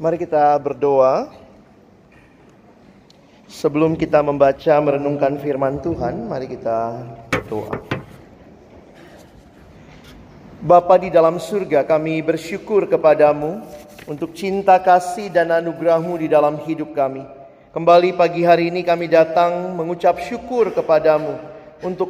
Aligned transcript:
Mari 0.00 0.16
kita 0.16 0.56
berdoa. 0.56 1.28
Sebelum 3.44 4.00
kita 4.00 4.24
membaca 4.24 4.80
merenungkan 4.80 5.36
firman 5.36 5.76
Tuhan, 5.84 6.24
mari 6.24 6.48
kita 6.48 7.04
berdoa. 7.28 7.84
Bapa 10.64 10.96
di 10.96 11.12
dalam 11.12 11.36
surga, 11.36 11.84
kami 11.84 12.24
bersyukur 12.24 12.88
kepadamu 12.88 13.60
untuk 14.08 14.32
cinta 14.32 14.80
kasih 14.80 15.28
dan 15.28 15.52
anugerahmu 15.52 16.16
di 16.16 16.32
dalam 16.32 16.56
hidup 16.64 16.96
kami. 16.96 17.20
Kembali 17.76 18.16
pagi 18.16 18.40
hari 18.40 18.72
ini 18.72 18.80
kami 18.80 19.04
datang 19.04 19.76
mengucap 19.76 20.16
syukur 20.24 20.72
kepadamu 20.72 21.36
untuk 21.84 22.08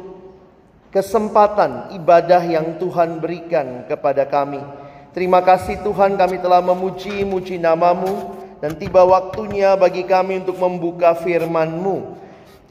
kesempatan 0.95 1.91
ibadah 1.99 2.39
yang 2.39 2.71
Tuhan 2.79 3.19
berikan 3.19 3.83
kepada 3.83 4.23
kami. 4.23 4.80
Terima 5.11 5.43
kasih 5.43 5.83
Tuhan 5.83 6.15
kami 6.15 6.39
telah 6.39 6.63
memuji-muji 6.63 7.59
namamu 7.59 8.31
dan 8.63 8.79
tiba 8.79 9.03
waktunya 9.03 9.75
bagi 9.75 10.07
kami 10.07 10.39
untuk 10.39 10.55
membuka 10.55 11.11
firman-Mu. 11.19 12.15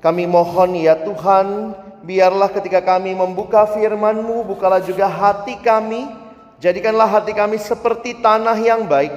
Kami 0.00 0.24
mohon 0.24 0.72
ya 0.80 0.96
Tuhan, 0.96 1.76
biarlah 2.00 2.48
ketika 2.48 2.80
kami 2.80 3.12
membuka 3.12 3.68
firman-Mu, 3.68 4.48
bukalah 4.48 4.80
juga 4.80 5.04
hati 5.04 5.60
kami, 5.60 6.08
jadikanlah 6.56 7.20
hati 7.20 7.36
kami 7.36 7.60
seperti 7.60 8.24
tanah 8.24 8.56
yang 8.56 8.88
baik, 8.88 9.12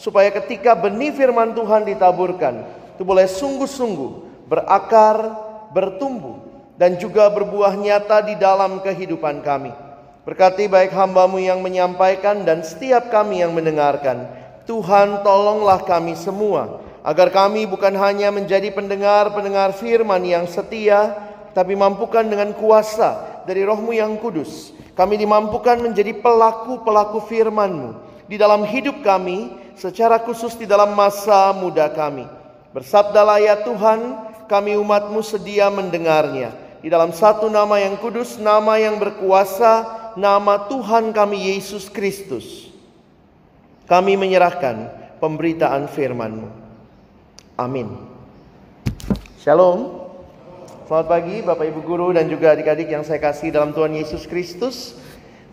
supaya 0.00 0.32
ketika 0.32 0.72
benih 0.72 1.12
firman 1.12 1.52
Tuhan 1.52 1.84
ditaburkan, 1.84 2.64
itu 2.96 3.04
boleh 3.04 3.28
sungguh-sungguh 3.28 4.48
berakar, 4.48 5.36
bertumbuh, 5.76 6.40
dan 6.80 6.96
juga 6.96 7.28
berbuah 7.28 7.76
nyata 7.76 8.24
di 8.24 8.40
dalam 8.40 8.80
kehidupan 8.80 9.44
kami. 9.44 9.91
Berkati 10.22 10.70
baik 10.70 10.94
hambamu 10.94 11.42
yang 11.42 11.58
menyampaikan 11.58 12.46
dan 12.46 12.62
setiap 12.62 13.10
kami 13.10 13.42
yang 13.42 13.50
mendengarkan. 13.58 14.30
Tuhan 14.70 15.26
tolonglah 15.26 15.82
kami 15.82 16.14
semua. 16.14 16.78
Agar 17.02 17.34
kami 17.34 17.66
bukan 17.66 17.90
hanya 17.98 18.30
menjadi 18.30 18.70
pendengar-pendengar 18.70 19.74
firman 19.74 20.22
yang 20.22 20.46
setia. 20.46 21.18
Tapi 21.50 21.74
mampukan 21.74 22.22
dengan 22.22 22.54
kuasa 22.54 23.42
dari 23.50 23.66
rohmu 23.66 23.90
yang 23.90 24.14
kudus. 24.22 24.70
Kami 24.94 25.18
dimampukan 25.18 25.82
menjadi 25.82 26.14
pelaku-pelaku 26.14 27.26
firmanmu. 27.26 27.98
Di 28.30 28.38
dalam 28.38 28.62
hidup 28.62 29.02
kami. 29.02 29.58
Secara 29.74 30.22
khusus 30.22 30.54
di 30.54 30.70
dalam 30.70 30.94
masa 30.94 31.50
muda 31.50 31.90
kami. 31.90 32.30
Bersabdalah 32.70 33.42
ya 33.42 33.58
Tuhan. 33.66 34.30
Kami 34.46 34.78
umatmu 34.78 35.18
sedia 35.26 35.66
mendengarnya. 35.66 36.54
Di 36.78 36.86
dalam 36.86 37.10
satu 37.10 37.50
nama 37.50 37.82
yang 37.82 37.98
kudus, 37.98 38.42
nama 38.42 38.74
yang 38.74 38.98
berkuasa, 38.98 40.01
nama 40.18 40.68
Tuhan 40.68 41.14
kami 41.14 41.54
Yesus 41.54 41.88
Kristus, 41.88 42.68
kami 43.86 44.16
menyerahkan 44.18 44.90
pemberitaan 45.22 45.86
firman-Mu. 45.86 46.48
Amin. 47.54 47.94
Shalom. 49.38 50.02
Selamat 50.90 51.08
pagi 51.08 51.40
Bapak 51.40 51.66
Ibu 51.72 51.80
Guru 51.86 52.08
dan 52.12 52.28
juga 52.28 52.52
adik-adik 52.52 52.90
yang 52.90 53.06
saya 53.06 53.22
kasih 53.22 53.54
dalam 53.54 53.72
Tuhan 53.72 53.94
Yesus 53.96 54.26
Kristus. 54.26 54.98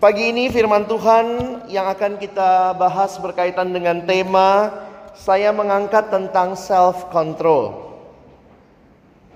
Pagi 0.01 0.31
ini 0.31 0.49
firman 0.49 0.87
Tuhan 0.87 1.25
yang 1.69 1.85
akan 1.87 2.17
kita 2.17 2.75
bahas 2.75 3.19
berkaitan 3.21 3.69
dengan 3.69 4.03
tema 4.03 4.71
saya 5.13 5.51
mengangkat 5.51 6.07
tentang 6.09 6.57
self 6.57 7.11
control. 7.11 7.93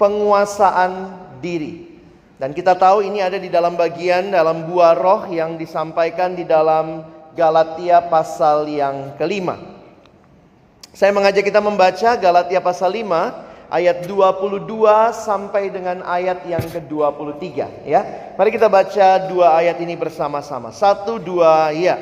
Penguasaan 0.01 1.13
diri. 1.43 1.92
Dan 2.41 2.51
kita 2.51 2.73
tahu 2.73 3.05
ini 3.05 3.21
ada 3.21 3.37
di 3.37 3.47
dalam 3.47 3.77
bagian 3.77 4.33
dalam 4.33 4.65
buah 4.65 4.93
roh 4.97 5.21
yang 5.29 5.55
disampaikan 5.55 6.33
di 6.33 6.43
dalam 6.43 7.05
Galatia 7.37 8.01
pasal 8.09 8.65
yang 8.69 9.17
kelima. 9.17 9.57
Saya 10.93 11.09
mengajak 11.09 11.45
kita 11.45 11.61
membaca 11.61 12.13
Galatia 12.17 12.61
pasal 12.61 12.93
5 12.93 13.73
ayat 13.73 14.05
22 14.05 14.69
sampai 15.13 15.73
dengan 15.73 16.05
ayat 16.05 16.45
yang 16.45 16.61
ke-23 16.61 17.45
ya. 17.89 18.01
Mari 18.37 18.49
kita 18.53 18.69
baca 18.69 19.07
dua 19.25 19.57
ayat 19.57 19.81
ini 19.81 19.97
bersama-sama. 19.97 20.69
Satu, 20.69 21.17
dua, 21.17 21.73
ya. 21.73 21.97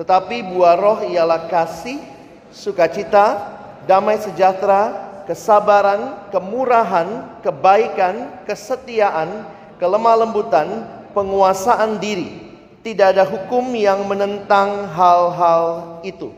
Tetapi 0.00 0.48
buah 0.48 0.80
roh 0.80 1.00
ialah 1.04 1.52
kasih, 1.52 2.00
sukacita, 2.48 3.36
damai 3.84 4.16
sejahtera, 4.16 5.09
kesabaran, 5.30 6.26
kemurahan, 6.34 7.38
kebaikan, 7.38 8.42
kesetiaan, 8.50 9.46
kelemah 9.78 10.26
lembutan, 10.26 10.66
penguasaan 11.14 12.02
diri. 12.02 12.50
Tidak 12.82 13.14
ada 13.14 13.22
hukum 13.22 13.70
yang 13.78 14.02
menentang 14.10 14.90
hal-hal 14.90 16.02
itu. 16.02 16.34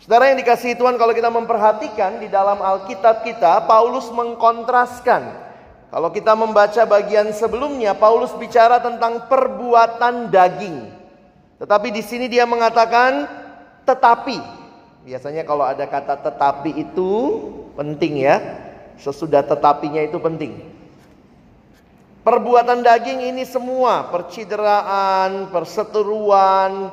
Saudara 0.00 0.32
yang 0.32 0.40
dikasihi 0.40 0.72
Tuhan, 0.72 0.96
kalau 0.96 1.12
kita 1.12 1.28
memperhatikan 1.28 2.16
di 2.16 2.32
dalam 2.32 2.64
Alkitab 2.64 3.28
kita, 3.28 3.68
Paulus 3.68 4.08
mengkontraskan. 4.08 5.44
Kalau 5.92 6.08
kita 6.08 6.32
membaca 6.32 6.88
bagian 6.88 7.28
sebelumnya, 7.36 7.92
Paulus 7.92 8.32
bicara 8.40 8.80
tentang 8.80 9.28
perbuatan 9.28 10.32
daging. 10.32 10.96
Tetapi 11.60 11.92
di 11.92 12.00
sini 12.00 12.24
dia 12.30 12.48
mengatakan 12.48 13.28
tetapi 13.84 14.57
Biasanya 15.06 15.42
kalau 15.46 15.66
ada 15.66 15.86
kata 15.86 16.18
tetapi 16.18 16.78
itu 16.78 17.10
penting 17.78 18.22
ya. 18.22 18.36
Sesudah 18.98 19.46
tetapinya 19.46 20.02
itu 20.02 20.18
penting. 20.18 20.58
Perbuatan 22.26 22.84
daging 22.84 23.30
ini 23.30 23.46
semua, 23.46 24.10
percideraan, 24.12 25.48
perseteruan, 25.48 26.92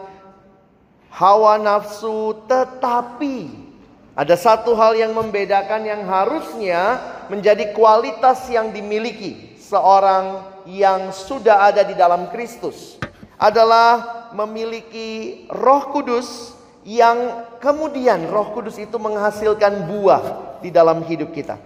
hawa 1.11 1.59
nafsu, 1.59 2.39
tetapi 2.47 3.67
ada 4.15 4.31
satu 4.39 4.71
hal 4.79 4.95
yang 4.95 5.11
membedakan 5.11 5.83
yang 5.83 6.07
harusnya 6.07 7.03
menjadi 7.27 7.75
kualitas 7.75 8.47
yang 8.47 8.71
dimiliki 8.71 9.59
seorang 9.59 10.39
yang 10.63 11.11
sudah 11.11 11.67
ada 11.67 11.83
di 11.83 11.99
dalam 11.99 12.31
Kristus 12.31 12.95
adalah 13.35 14.31
memiliki 14.31 15.43
Roh 15.51 15.91
Kudus 15.91 16.54
yang 16.85 17.49
kemudian 17.57 18.29
Roh 18.29 18.53
Kudus 18.53 18.77
itu 18.77 19.01
menghasilkan 19.01 19.89
buah 19.89 20.23
di 20.61 20.69
dalam 20.69 21.01
hidup 21.01 21.33
kita. 21.33 21.57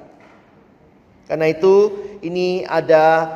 Karena 1.28 1.46
itu 1.52 1.94
ini 2.26 2.64
ada 2.66 3.28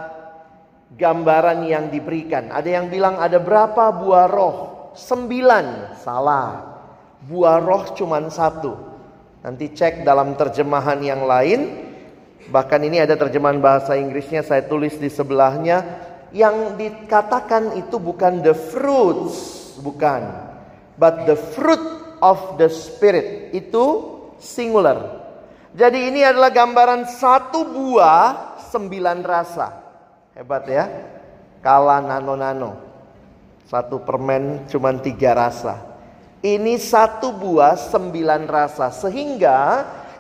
gambaran 0.95 1.61
yang 1.67 1.91
diberikan. 1.91 2.49
Ada 2.49 2.81
yang 2.81 2.85
bilang 2.89 3.19
ada 3.19 3.37
berapa 3.37 3.93
buah 3.93 4.25
roh? 4.31 4.55
Sembilan. 4.97 5.99
Salah. 6.01 6.73
Buah 7.21 7.61
roh 7.61 7.93
cuma 7.93 8.17
satu. 8.33 8.73
Nanti 9.45 9.69
cek 9.75 10.01
dalam 10.07 10.33
terjemahan 10.33 10.97
yang 11.05 11.27
lain. 11.27 11.91
Bahkan 12.49 12.81
ini 12.81 13.03
ada 13.03 13.13
terjemahan 13.13 13.61
bahasa 13.61 13.93
Inggrisnya 13.93 14.41
saya 14.41 14.65
tulis 14.65 14.97
di 14.97 15.11
sebelahnya. 15.11 15.83
Yang 16.33 16.81
dikatakan 16.81 17.77
itu 17.77 18.01
bukan 18.01 18.41
the 18.41 18.57
fruits. 18.57 19.61
Bukan 19.77 20.42
but 20.97 21.25
the 21.25 21.35
fruit 21.35 21.81
of 22.23 22.55
the 22.55 22.71
spirit 22.71 23.51
itu 23.51 23.85
singular. 24.39 25.23
Jadi 25.73 26.13
ini 26.13 26.21
adalah 26.21 26.53
gambaran 26.53 27.09
satu 27.09 27.65
buah 27.65 28.55
sembilan 28.69 29.19
rasa. 29.25 29.67
Hebat 30.37 30.63
ya. 30.69 30.85
Kala 31.65 31.99
nano-nano. 31.99 32.77
Satu 33.65 33.99
permen 34.05 34.69
cuma 34.69 34.93
tiga 35.01 35.33
rasa. 35.33 35.81
Ini 36.45 36.77
satu 36.77 37.33
buah 37.33 37.73
sembilan 37.73 38.45
rasa. 38.45 38.93
Sehingga 38.93 39.57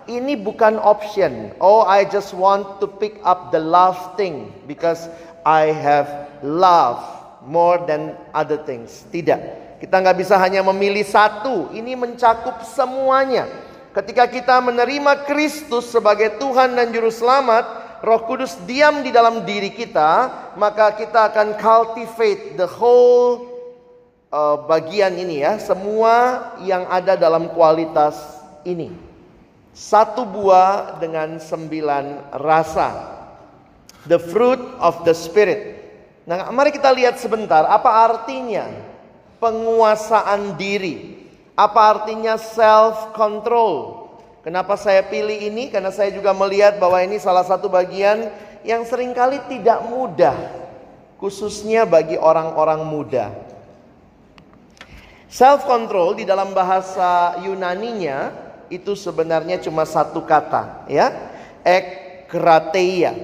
ini 0.09 0.33
bukan 0.33 0.81
option. 0.81 1.53
Oh 1.61 1.85
I 1.85 2.09
just 2.09 2.33
want 2.33 2.81
to 2.81 2.89
pick 2.89 3.21
up 3.21 3.53
the 3.53 3.61
love 3.61 4.17
thing. 4.17 4.49
Because 4.65 5.05
I 5.45 5.69
have 5.69 6.09
love 6.41 6.97
more 7.45 7.77
than 7.85 8.17
other 8.33 8.57
things. 8.65 9.05
Tidak. 9.13 9.62
Kita 9.83 9.99
nggak 9.99 10.15
bisa 10.15 10.39
hanya 10.39 10.63
memilih 10.63 11.03
satu, 11.03 11.67
ini 11.75 11.91
mencakup 11.91 12.63
semuanya. 12.63 13.51
Ketika 13.91 14.31
kita 14.31 14.63
menerima 14.63 15.27
Kristus 15.27 15.91
sebagai 15.91 16.39
Tuhan 16.39 16.71
dan 16.71 16.95
Juru 16.95 17.11
Selamat, 17.11 17.67
Roh 17.99 18.23
Kudus 18.23 18.55
diam 18.63 19.03
di 19.03 19.11
dalam 19.11 19.43
diri 19.43 19.75
kita, 19.75 20.31
maka 20.55 20.95
kita 20.95 21.27
akan 21.27 21.59
cultivate 21.59 22.55
the 22.55 22.63
whole 22.63 23.43
uh, 24.31 24.63
bagian 24.71 25.19
ini 25.19 25.43
ya, 25.43 25.59
semua 25.59 26.55
yang 26.63 26.87
ada 26.87 27.19
dalam 27.19 27.51
kualitas 27.51 28.39
ini. 28.63 28.87
Satu 29.75 30.23
buah 30.23 30.95
dengan 31.03 31.43
sembilan 31.43 32.31
rasa. 32.39 33.19
The 34.07 34.15
fruit 34.15 34.63
of 34.79 35.03
the 35.03 35.11
Spirit. 35.11 35.75
Nah, 36.23 36.47
mari 36.55 36.71
kita 36.71 36.87
lihat 36.87 37.19
sebentar 37.19 37.67
apa 37.67 38.07
artinya 38.07 38.92
penguasaan 39.43 40.55
diri. 40.55 41.19
Apa 41.59 41.99
artinya 41.99 42.39
self 42.39 43.11
control? 43.11 44.07
Kenapa 44.39 44.79
saya 44.79 45.03
pilih 45.03 45.35
ini? 45.35 45.67
Karena 45.67 45.91
saya 45.91 46.15
juga 46.15 46.31
melihat 46.31 46.79
bahwa 46.79 47.03
ini 47.03 47.19
salah 47.19 47.43
satu 47.43 47.67
bagian 47.67 48.31
yang 48.63 48.87
sering 48.87 49.11
kali 49.11 49.43
tidak 49.51 49.83
mudah, 49.91 50.35
khususnya 51.19 51.83
bagi 51.83 52.15
orang-orang 52.15 52.87
muda. 52.87 53.35
Self 55.27 55.67
control 55.67 56.15
di 56.15 56.23
dalam 56.23 56.55
bahasa 56.55 57.35
Yunaninya 57.43 58.31
itu 58.71 58.95
sebenarnya 58.95 59.59
cuma 59.59 59.83
satu 59.83 60.23
kata, 60.23 60.87
ya. 60.87 61.11
Ekrateia. 61.63 63.15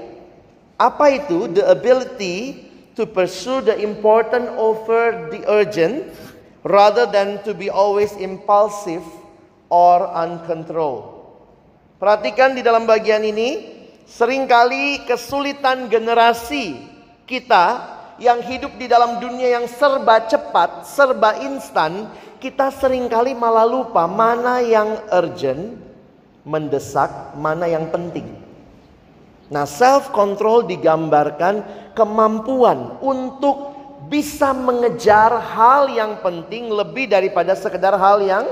Apa 0.80 1.12
itu? 1.12 1.52
The 1.52 1.68
ability 1.68 2.69
to 3.00 3.08
pursue 3.08 3.64
the 3.64 3.80
important 3.80 4.52
over 4.60 5.32
the 5.32 5.40
urgent 5.48 6.12
rather 6.68 7.08
than 7.08 7.40
to 7.48 7.56
be 7.56 7.72
always 7.72 8.12
impulsive 8.20 9.08
or 9.72 10.04
uncontrolled. 10.12 11.16
Perhatikan 11.96 12.60
di 12.60 12.60
dalam 12.60 12.84
bagian 12.84 13.24
ini, 13.24 13.80
sering 14.04 14.52
kali 14.52 15.08
kesulitan 15.08 15.88
generasi 15.88 16.76
kita 17.24 17.96
yang 18.20 18.44
hidup 18.44 18.76
di 18.76 18.92
dalam 18.92 19.24
dunia 19.24 19.56
yang 19.56 19.68
serba 19.72 20.28
cepat, 20.28 20.84
serba 20.84 21.40
instan, 21.40 22.12
kita 22.44 22.68
sering 22.76 23.08
kali 23.08 23.32
malah 23.32 23.64
lupa 23.64 24.12
mana 24.12 24.60
yang 24.60 25.08
urgent, 25.08 25.80
mendesak, 26.44 27.32
mana 27.40 27.64
yang 27.64 27.88
penting. 27.88 28.49
Nah, 29.50 29.66
self 29.66 30.14
control 30.14 30.70
digambarkan 30.70 31.66
kemampuan 31.98 33.02
untuk 33.02 33.74
bisa 34.10 34.54
mengejar 34.54 35.34
hal 35.38 35.90
yang 35.90 36.22
penting 36.22 36.70
lebih 36.70 37.10
daripada 37.10 37.58
sekedar 37.58 37.98
hal 37.98 38.22
yang 38.22 38.46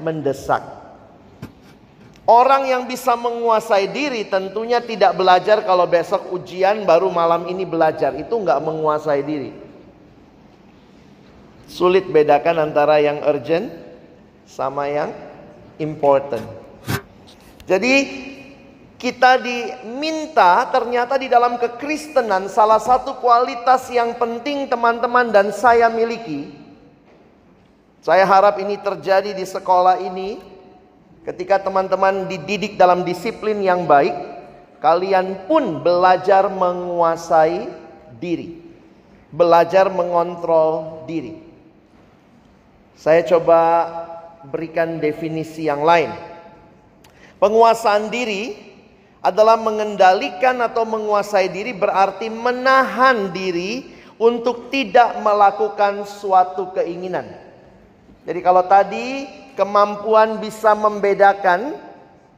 mendesak. 0.00 0.60
Orang 2.24 2.64
yang 2.64 2.88
bisa 2.88 3.12
menguasai 3.20 3.92
diri 3.92 4.24
tentunya 4.24 4.80
tidak 4.80 5.12
belajar 5.12 5.60
kalau 5.60 5.84
besok 5.84 6.32
ujian 6.32 6.88
baru 6.88 7.12
malam 7.12 7.44
ini 7.52 7.68
belajar. 7.68 8.16
Itu 8.16 8.40
nggak 8.40 8.64
menguasai 8.64 9.20
diri. 9.20 9.52
Sulit 11.68 12.08
bedakan 12.08 12.64
antara 12.72 12.96
yang 13.00 13.20
urgent 13.28 13.68
sama 14.48 14.88
yang 14.88 15.12
important. 15.76 16.44
Jadi 17.68 18.23
kita 19.04 19.36
diminta 19.36 20.64
ternyata 20.72 21.20
di 21.20 21.28
dalam 21.28 21.60
kekristenan 21.60 22.48
salah 22.48 22.80
satu 22.80 23.20
kualitas 23.20 23.92
yang 23.92 24.16
penting 24.16 24.64
teman-teman 24.64 25.28
dan 25.28 25.52
saya 25.52 25.92
miliki. 25.92 26.56
Saya 28.00 28.24
harap 28.24 28.56
ini 28.56 28.80
terjadi 28.80 29.36
di 29.36 29.44
sekolah 29.44 30.00
ini 30.00 30.54
Ketika 31.24 31.56
teman-teman 31.56 32.28
dididik 32.28 32.76
dalam 32.76 33.00
disiplin 33.00 33.56
yang 33.64 33.88
baik, 33.88 34.12
kalian 34.84 35.48
pun 35.48 35.80
belajar 35.80 36.52
menguasai 36.52 37.64
diri, 38.20 38.60
belajar 39.32 39.88
mengontrol 39.88 41.00
diri. 41.08 41.40
Saya 42.92 43.24
coba 43.24 43.60
berikan 44.44 45.00
definisi 45.00 45.64
yang 45.64 45.80
lain. 45.80 46.12
Penguasaan 47.40 48.12
diri 48.12 48.52
adalah 49.24 49.56
mengendalikan 49.56 50.60
atau 50.60 50.84
menguasai 50.84 51.48
diri 51.48 51.72
berarti 51.72 52.28
menahan 52.28 53.32
diri 53.32 53.88
untuk 54.20 54.68
tidak 54.68 55.16
melakukan 55.24 56.04
suatu 56.04 56.76
keinginan. 56.76 57.24
Jadi 58.28 58.40
kalau 58.44 58.62
tadi 58.68 59.24
kemampuan 59.56 60.42
bisa 60.42 60.76
membedakan. 60.76 61.80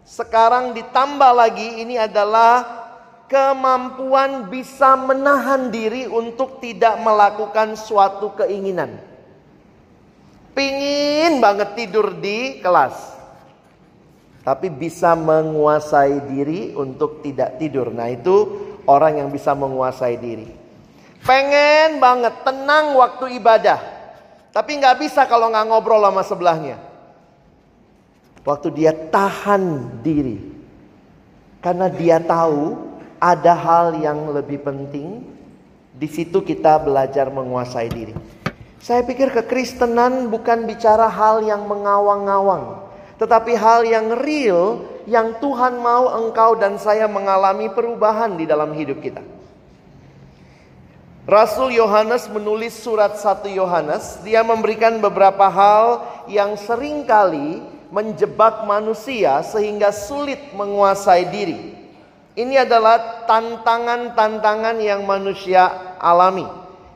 Sekarang 0.06 0.70
ditambah 0.70 1.32
lagi 1.34 1.82
ini 1.82 1.98
adalah 1.98 2.62
kemampuan 3.26 4.46
bisa 4.46 4.94
menahan 4.94 5.74
diri 5.74 6.06
untuk 6.06 6.62
tidak 6.62 6.94
melakukan 7.02 7.74
suatu 7.74 8.30
keinginan. 8.38 9.02
Pingin 10.54 11.42
banget 11.42 11.74
tidur 11.74 12.14
di 12.22 12.62
kelas. 12.62 13.15
Tapi 14.46 14.70
bisa 14.70 15.19
menguasai 15.19 16.22
diri 16.31 16.70
untuk 16.78 17.19
tidak 17.19 17.58
tidur. 17.58 17.90
Nah 17.90 18.06
itu 18.06 18.46
orang 18.87 19.19
yang 19.19 19.28
bisa 19.34 19.50
menguasai 19.58 20.14
diri. 20.22 20.46
Pengen 21.26 21.98
banget 21.98 22.46
tenang 22.46 22.94
waktu 22.94 23.43
ibadah. 23.43 23.82
Tapi 24.54 24.78
nggak 24.78 25.02
bisa 25.02 25.26
kalau 25.26 25.50
nggak 25.50 25.66
ngobrol 25.66 25.98
sama 25.98 26.22
sebelahnya. 26.22 26.78
Waktu 28.46 28.70
dia 28.70 28.94
tahan 28.94 29.98
diri. 30.06 30.38
Karena 31.58 31.90
dia 31.90 32.22
tahu 32.22 32.78
ada 33.19 33.50
hal 33.50 33.98
yang 33.98 34.31
lebih 34.31 34.62
penting. 34.62 35.26
Di 35.90 36.06
situ 36.06 36.38
kita 36.46 36.78
belajar 36.78 37.34
menguasai 37.34 37.90
diri. 37.90 38.14
Saya 38.78 39.02
pikir 39.02 39.34
kekristenan 39.34 40.31
bukan 40.31 40.70
bicara 40.70 41.10
hal 41.10 41.43
yang 41.43 41.66
mengawang-awang. 41.66 42.85
Tetapi 43.16 43.52
hal 43.56 43.88
yang 43.88 44.12
real 44.20 44.84
yang 45.08 45.40
Tuhan 45.40 45.80
mau 45.80 46.12
engkau 46.20 46.58
dan 46.58 46.76
saya 46.76 47.08
mengalami 47.08 47.72
perubahan 47.72 48.36
di 48.36 48.44
dalam 48.44 48.76
hidup 48.76 49.00
kita. 49.00 49.24
Rasul 51.26 51.74
Yohanes 51.74 52.30
menulis 52.30 52.76
surat 52.78 53.18
1 53.18 53.50
Yohanes, 53.50 54.22
dia 54.22 54.46
memberikan 54.46 55.02
beberapa 55.02 55.50
hal 55.50 56.06
yang 56.30 56.54
sering 56.54 57.02
kali 57.02 57.66
menjebak 57.90 58.62
manusia 58.62 59.42
sehingga 59.42 59.90
sulit 59.90 60.38
menguasai 60.54 61.26
diri. 61.26 61.58
Ini 62.36 62.69
adalah 62.69 63.26
tantangan-tantangan 63.26 64.76
yang 64.78 65.02
manusia 65.02 65.96
alami. 65.98 66.46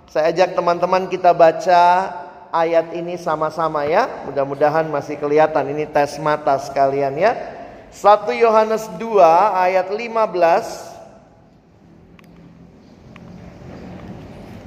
Saya 0.06 0.30
ajak 0.34 0.52
teman-teman 0.52 1.08
kita 1.08 1.32
baca 1.32 1.82
ayat 2.52 2.94
ini 2.94 3.16
sama-sama 3.16 3.86
ya. 3.86 4.06
Mudah-mudahan 4.26 4.86
masih 4.90 5.16
kelihatan 5.16 5.70
ini 5.70 5.86
tes 5.86 6.18
mata 6.18 6.58
sekalian 6.58 7.16
ya. 7.16 7.32
1 7.90 8.30
Yohanes 8.38 8.86
2 8.98 9.18
ayat 9.56 9.90
15 9.90 10.90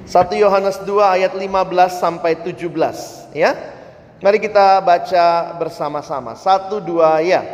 1 0.04 0.36
Yohanes 0.36 0.76
2 0.84 1.00
ayat 1.00 1.32
15 1.32 1.48
sampai 1.96 2.36
17 2.36 3.32
ya. 3.32 3.56
Mari 4.22 4.38
kita 4.40 4.80
baca 4.80 5.58
bersama-sama. 5.58 6.38
Satu 6.38 6.80
dua 6.80 7.20
ya. 7.20 7.44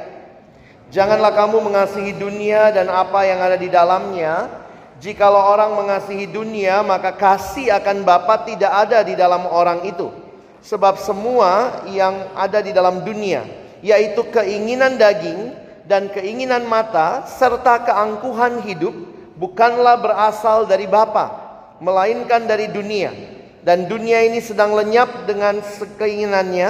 Janganlah 0.92 1.34
kamu 1.34 1.56
mengasihi 1.66 2.14
dunia 2.14 2.70
dan 2.70 2.90
apa 2.90 3.26
yang 3.26 3.42
ada 3.42 3.56
di 3.58 3.66
dalamnya. 3.66 4.59
Jikalau 5.00 5.56
orang 5.56 5.80
mengasihi 5.80 6.28
dunia, 6.28 6.84
maka 6.84 7.16
kasih 7.16 7.72
akan 7.72 8.04
Bapa 8.04 8.44
tidak 8.44 8.68
ada 8.68 9.00
di 9.00 9.16
dalam 9.16 9.48
orang 9.48 9.88
itu. 9.88 10.12
Sebab 10.60 11.00
semua 11.00 11.80
yang 11.88 12.28
ada 12.36 12.60
di 12.60 12.68
dalam 12.68 13.00
dunia, 13.00 13.48
yaitu 13.80 14.20
keinginan 14.28 15.00
daging 15.00 15.56
dan 15.88 16.12
keinginan 16.12 16.68
mata 16.68 17.24
serta 17.24 17.80
keangkuhan 17.88 18.60
hidup, 18.60 18.92
bukanlah 19.40 19.96
berasal 19.96 20.68
dari 20.68 20.84
Bapa, 20.84 21.32
melainkan 21.80 22.44
dari 22.44 22.68
dunia 22.68 23.40
dan 23.60 23.88
dunia 23.88 24.24
ini 24.24 24.40
sedang 24.40 24.72
lenyap 24.72 25.28
dengan 25.28 25.60
keinginannya, 26.00 26.68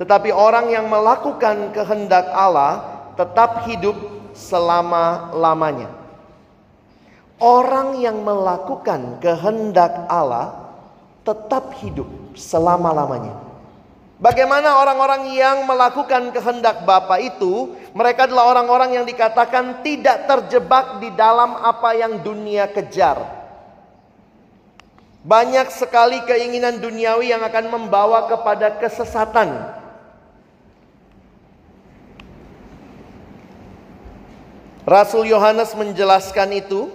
tetapi 0.00 0.32
orang 0.32 0.72
yang 0.72 0.88
melakukan 0.88 1.72
kehendak 1.76 2.28
Allah 2.32 2.80
tetap 3.16 3.68
hidup 3.68 3.96
selama-lamanya. 4.32 5.99
Orang 7.40 7.96
yang 8.04 8.20
melakukan 8.20 9.16
kehendak 9.24 10.04
Allah 10.12 10.76
tetap 11.24 11.72
hidup 11.80 12.06
selama-lamanya. 12.36 13.32
Bagaimana 14.20 14.76
orang-orang 14.76 15.32
yang 15.32 15.64
melakukan 15.64 16.28
kehendak 16.36 16.84
Bapa 16.84 17.16
itu? 17.16 17.72
Mereka 17.96 18.28
adalah 18.28 18.52
orang-orang 18.52 19.00
yang 19.00 19.08
dikatakan 19.08 19.80
tidak 19.80 20.28
terjebak 20.28 21.00
di 21.00 21.08
dalam 21.16 21.56
apa 21.56 21.96
yang 21.96 22.20
dunia 22.20 22.68
kejar 22.68 23.40
banyak 25.20 25.68
sekali 25.68 26.24
keinginan 26.24 26.80
duniawi 26.80 27.28
yang 27.28 27.44
akan 27.44 27.68
membawa 27.68 28.24
kepada 28.24 28.72
kesesatan. 28.80 29.76
Rasul 34.88 35.28
Yohanes 35.28 35.76
menjelaskan 35.76 36.56
itu 36.56 36.88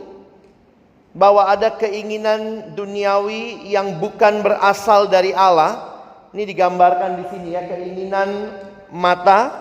bahwa 1.16 1.48
ada 1.48 1.72
keinginan 1.72 2.76
duniawi 2.76 3.72
yang 3.72 4.04
bukan 4.04 4.44
berasal 4.44 5.08
dari 5.08 5.32
Allah. 5.32 5.96
Ini 6.36 6.44
digambarkan 6.44 7.24
di 7.24 7.26
sini 7.32 7.48
ya, 7.56 7.64
keinginan 7.64 8.52
mata, 8.92 9.56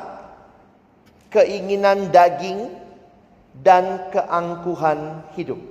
keinginan 1.31 2.11
daging 2.11 2.75
dan 3.63 4.11
keangkuhan 4.11 5.23
hidup. 5.39 5.63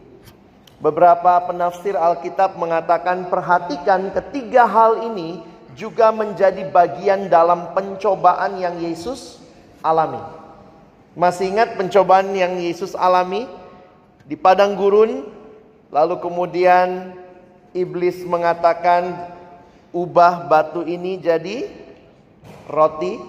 Beberapa 0.80 1.44
penafsir 1.44 2.00
Alkitab 2.00 2.56
mengatakan 2.56 3.28
perhatikan 3.28 4.16
ketiga 4.16 4.64
hal 4.64 5.12
ini 5.12 5.44
juga 5.76 6.16
menjadi 6.16 6.64
bagian 6.72 7.28
dalam 7.28 7.76
pencobaan 7.76 8.56
yang 8.60 8.80
Yesus 8.80 9.44
alami. 9.84 10.24
Masih 11.20 11.52
ingat 11.52 11.76
pencobaan 11.76 12.32
yang 12.32 12.56
Yesus 12.56 12.96
alami 12.96 13.46
di 14.24 14.40
padang 14.40 14.80
gurun? 14.80 15.43
Lalu 15.94 16.18
kemudian 16.18 17.14
iblis 17.70 18.26
mengatakan 18.26 19.14
ubah 19.94 20.50
batu 20.50 20.82
ini 20.82 21.22
jadi 21.22 21.70
roti? 22.66 23.22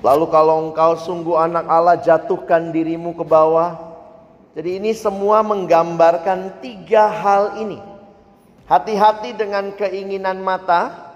Lalu 0.00 0.24
kalau 0.32 0.72
engkau 0.72 0.96
sungguh 0.96 1.36
anak 1.36 1.68
Allah 1.68 2.00
jatuhkan 2.00 2.72
dirimu 2.72 3.12
ke 3.20 3.24
bawah. 3.28 3.76
Jadi 4.56 4.80
ini 4.80 4.96
semua 4.96 5.44
menggambarkan 5.44 6.64
tiga 6.64 7.12
hal 7.12 7.60
ini. 7.60 7.76
Hati-hati 8.64 9.36
dengan 9.36 9.76
keinginan 9.76 10.40
mata, 10.40 11.12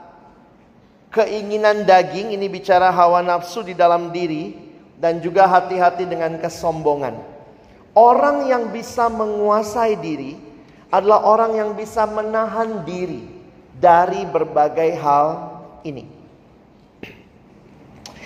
keinginan 1.08 1.88
daging, 1.88 2.36
ini 2.36 2.44
bicara 2.52 2.92
hawa 2.92 3.24
nafsu 3.24 3.64
di 3.64 3.72
dalam 3.72 4.12
diri, 4.12 4.52
dan 5.00 5.24
juga 5.24 5.48
hati-hati 5.48 6.04
dengan 6.04 6.36
kesombongan. 6.36 7.39
Orang 7.90 8.46
yang 8.46 8.70
bisa 8.70 9.10
menguasai 9.10 9.98
diri 9.98 10.38
adalah 10.90 11.26
orang 11.26 11.58
yang 11.58 11.70
bisa 11.74 12.06
menahan 12.06 12.86
diri 12.86 13.26
dari 13.78 14.22
berbagai 14.26 14.94
hal 14.98 15.26
ini. 15.82 16.06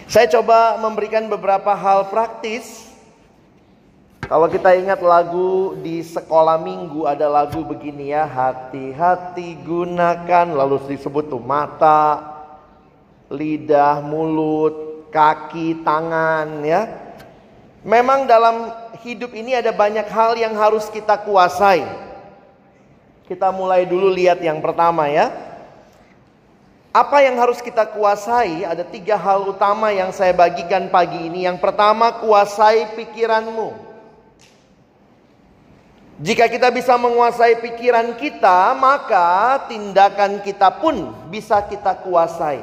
Saya 0.04 0.28
coba 0.28 0.76
memberikan 0.80 1.28
beberapa 1.32 1.72
hal 1.72 2.12
praktis. 2.12 2.92
Kalau 4.24 4.48
kita 4.48 4.72
ingat 4.72 5.04
lagu 5.04 5.76
di 5.84 6.00
sekolah 6.00 6.56
minggu 6.56 7.04
ada 7.04 7.28
lagu 7.28 7.60
begini 7.60 8.12
ya, 8.12 8.24
hati-hati 8.24 9.60
gunakan 9.64 10.48
lalu 10.48 10.80
disebut 10.96 11.28
tuh 11.28 11.40
mata, 11.44 12.24
lidah, 13.28 14.00
mulut, 14.00 15.08
kaki, 15.12 15.84
tangan 15.84 16.64
ya. 16.64 17.03
Memang 17.84 18.24
dalam 18.24 18.72
hidup 19.04 19.36
ini 19.36 19.52
ada 19.52 19.68
banyak 19.68 20.08
hal 20.08 20.40
yang 20.40 20.56
harus 20.56 20.88
kita 20.88 21.20
kuasai. 21.20 21.84
Kita 23.28 23.52
mulai 23.52 23.84
dulu 23.84 24.08
lihat 24.08 24.40
yang 24.40 24.64
pertama 24.64 25.04
ya. 25.12 25.28
Apa 26.94 27.20
yang 27.20 27.36
harus 27.36 27.60
kita 27.60 27.84
kuasai? 27.84 28.64
Ada 28.64 28.88
tiga 28.88 29.20
hal 29.20 29.44
utama 29.52 29.92
yang 29.92 30.16
saya 30.16 30.32
bagikan 30.32 30.88
pagi 30.88 31.28
ini. 31.28 31.44
Yang 31.44 31.60
pertama, 31.60 32.08
kuasai 32.24 32.96
pikiranmu. 32.96 33.74
Jika 36.22 36.46
kita 36.46 36.70
bisa 36.70 36.94
menguasai 36.94 37.58
pikiran 37.58 38.14
kita, 38.14 38.78
maka 38.78 39.58
tindakan 39.66 40.38
kita 40.46 40.70
pun 40.78 41.10
bisa 41.26 41.58
kita 41.66 41.98
kuasai. 42.06 42.62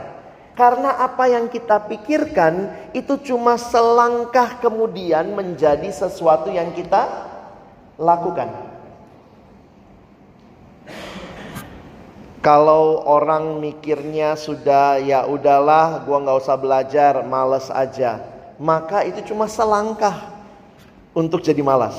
Karena 0.52 1.00
apa 1.00 1.32
yang 1.32 1.48
kita 1.48 1.80
pikirkan 1.88 2.68
itu 2.92 3.16
cuma 3.24 3.56
selangkah 3.56 4.60
kemudian 4.60 5.32
menjadi 5.32 5.88
sesuatu 5.88 6.52
yang 6.52 6.76
kita 6.76 7.08
lakukan. 7.96 8.52
Kalau 12.42 13.06
orang 13.06 13.62
mikirnya 13.62 14.34
sudah 14.34 14.98
ya 14.98 15.30
udahlah, 15.30 16.02
gua 16.04 16.18
nggak 16.26 16.40
usah 16.42 16.58
belajar, 16.58 17.14
males 17.22 17.70
aja. 17.70 18.18
Maka 18.58 19.06
itu 19.06 19.22
cuma 19.30 19.46
selangkah 19.46 20.36
untuk 21.14 21.46
jadi 21.46 21.62
malas. 21.62 21.96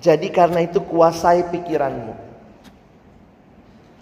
Jadi 0.00 0.32
karena 0.32 0.64
itu 0.64 0.80
kuasai 0.80 1.46
pikiranmu. 1.52 2.25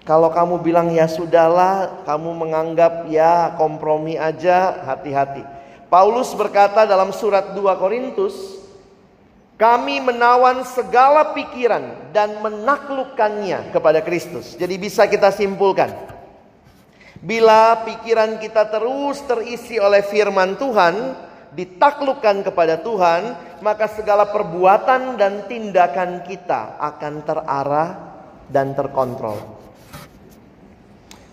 Kalau 0.04 0.28
kamu 0.28 0.60
bilang 0.60 0.92
ya 0.92 1.08
sudahlah, 1.08 2.04
kamu 2.04 2.30
menganggap 2.36 3.08
ya 3.08 3.56
kompromi 3.56 4.20
aja, 4.20 4.84
hati-hati. 4.84 5.40
Paulus 5.88 6.36
berkata 6.36 6.84
dalam 6.84 7.08
surat 7.08 7.56
2 7.56 7.80
Korintus 7.80 8.36
kami 9.56 10.04
menawan 10.04 10.60
segala 10.66 11.32
pikiran 11.32 12.12
dan 12.12 12.36
menaklukkannya 12.44 13.72
kepada 13.72 14.04
Kristus. 14.04 14.60
Jadi 14.60 14.76
bisa 14.76 15.08
kita 15.08 15.32
simpulkan. 15.32 15.88
Bila 17.24 17.86
pikiran 17.88 18.36
kita 18.36 18.68
terus 18.68 19.24
terisi 19.24 19.80
oleh 19.80 20.04
firman 20.04 20.60
Tuhan, 20.60 21.16
ditaklukkan 21.56 22.44
kepada 22.44 22.82
Tuhan, 22.82 23.22
maka 23.64 23.88
segala 23.88 24.28
perbuatan 24.28 25.16
dan 25.16 25.48
tindakan 25.48 26.26
kita 26.28 26.76
akan 26.76 27.14
terarah 27.24 27.90
dan 28.50 28.76
terkontrol. 28.76 29.53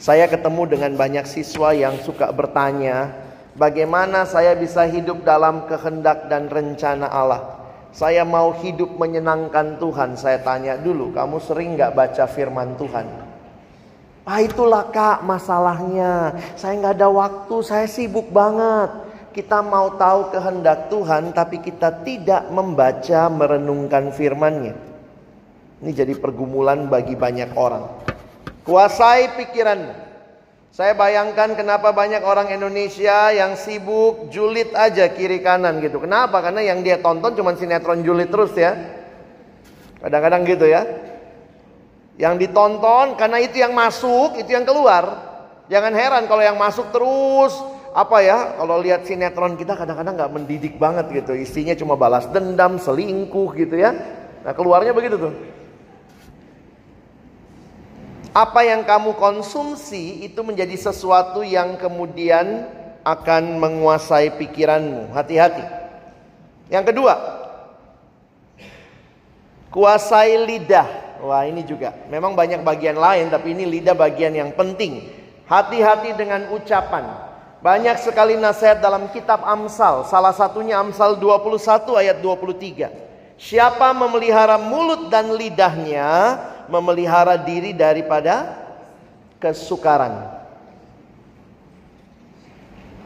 Saya 0.01 0.25
ketemu 0.25 0.65
dengan 0.65 0.97
banyak 0.97 1.29
siswa 1.29 1.77
yang 1.77 2.01
suka 2.01 2.33
bertanya, 2.33 3.13
bagaimana 3.53 4.25
saya 4.25 4.57
bisa 4.57 4.81
hidup 4.89 5.21
dalam 5.21 5.69
kehendak 5.69 6.25
dan 6.25 6.49
rencana 6.49 7.05
Allah? 7.05 7.61
Saya 7.93 8.25
mau 8.25 8.49
hidup 8.49 8.97
menyenangkan 8.97 9.77
Tuhan. 9.77 10.17
Saya 10.17 10.41
tanya 10.41 10.73
dulu, 10.73 11.13
kamu 11.13 11.37
sering 11.45 11.77
nggak 11.77 11.93
baca 11.93 12.25
firman 12.25 12.73
Tuhan? 12.81 13.05
Ah 14.25 14.41
itulah 14.41 14.89
kak 14.89 15.21
masalahnya. 15.21 16.33
Saya 16.57 16.81
nggak 16.81 16.97
ada 16.97 17.09
waktu, 17.13 17.55
saya 17.61 17.85
sibuk 17.85 18.33
banget. 18.33 18.89
Kita 19.37 19.61
mau 19.61 20.01
tahu 20.01 20.33
kehendak 20.33 20.89
Tuhan, 20.89 21.29
tapi 21.29 21.61
kita 21.61 22.01
tidak 22.01 22.49
membaca, 22.49 23.29
merenungkan 23.29 24.09
firmannya. 24.09 24.73
Ini 25.85 25.91
jadi 25.93 26.17
pergumulan 26.17 26.89
bagi 26.89 27.13
banyak 27.13 27.53
orang. 27.53 28.10
Kuasai 28.61 29.37
pikiranmu. 29.41 30.13
Saya 30.71 30.95
bayangkan 30.95 31.51
kenapa 31.51 31.91
banyak 31.91 32.23
orang 32.23 32.47
Indonesia 32.47 33.27
yang 33.35 33.59
sibuk 33.59 34.31
julid 34.31 34.71
aja 34.71 35.11
kiri 35.11 35.43
kanan 35.43 35.83
gitu. 35.83 35.99
Kenapa? 35.99 36.39
Karena 36.39 36.63
yang 36.63 36.79
dia 36.79 36.95
tonton 37.03 37.35
cuma 37.35 37.51
sinetron 37.59 38.07
julid 38.07 38.31
terus 38.31 38.55
ya. 38.55 38.71
Kadang-kadang 39.99 40.47
gitu 40.47 40.71
ya. 40.71 40.87
Yang 42.15 42.47
ditonton 42.47 43.19
karena 43.19 43.43
itu 43.43 43.59
yang 43.59 43.75
masuk, 43.75 44.39
itu 44.39 44.47
yang 44.55 44.63
keluar. 44.63 45.27
Jangan 45.67 45.91
heran 45.91 46.23
kalau 46.31 46.43
yang 46.43 46.55
masuk 46.55 46.87
terus 46.95 47.51
apa 47.91 48.23
ya 48.23 48.55
kalau 48.55 48.79
lihat 48.79 49.03
sinetron 49.03 49.59
kita 49.59 49.75
kadang-kadang 49.75 50.15
nggak 50.15 50.31
mendidik 50.31 50.79
banget 50.79 51.11
gitu 51.11 51.35
isinya 51.35 51.75
cuma 51.75 51.99
balas 51.99 52.23
dendam 52.31 52.79
selingkuh 52.79 53.51
gitu 53.59 53.75
ya 53.75 53.91
nah 54.47 54.55
keluarnya 54.55 54.95
begitu 54.95 55.19
tuh 55.19 55.33
apa 58.31 58.63
yang 58.63 58.87
kamu 58.87 59.19
konsumsi 59.19 60.23
itu 60.23 60.39
menjadi 60.39 60.75
sesuatu 60.79 61.43
yang 61.43 61.75
kemudian 61.75 62.63
akan 63.03 63.59
menguasai 63.59 64.31
pikiranmu. 64.39 65.11
Hati-hati. 65.11 65.63
Yang 66.71 66.95
kedua, 66.95 67.13
kuasai 69.67 70.39
lidah. 70.47 71.19
Wah, 71.21 71.45
ini 71.45 71.61
juga 71.67 71.93
memang 72.07 72.33
banyak 72.33 72.63
bagian 72.63 72.97
lain, 72.97 73.27
tapi 73.29 73.53
ini 73.53 73.67
lidah 73.67 73.93
bagian 73.93 74.31
yang 74.31 74.55
penting. 74.55 75.11
Hati-hati 75.45 76.15
dengan 76.15 76.49
ucapan. 76.55 77.29
Banyak 77.61 77.99
sekali 78.01 78.39
nasihat 78.39 78.81
dalam 78.81 79.11
kitab 79.13 79.45
Amsal, 79.45 80.07
salah 80.09 80.33
satunya 80.33 80.81
Amsal 80.81 81.19
21 81.21 81.93
ayat 81.93 82.17
23. 82.17 82.89
Siapa 83.37 83.93
memelihara 83.93 84.57
mulut 84.57 85.13
dan 85.13 85.29
lidahnya, 85.37 86.41
memelihara 86.71 87.35
diri 87.35 87.75
daripada 87.75 88.55
kesukaran. 89.43 90.39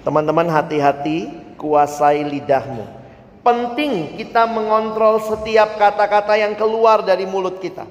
Teman-teman 0.06 0.46
hati-hati 0.46 1.34
kuasai 1.58 2.22
lidahmu. 2.22 2.86
Penting 3.42 4.22
kita 4.22 4.46
mengontrol 4.46 5.18
setiap 5.26 5.82
kata-kata 5.82 6.38
yang 6.38 6.54
keluar 6.54 7.02
dari 7.02 7.26
mulut 7.26 7.58
kita. 7.58 7.90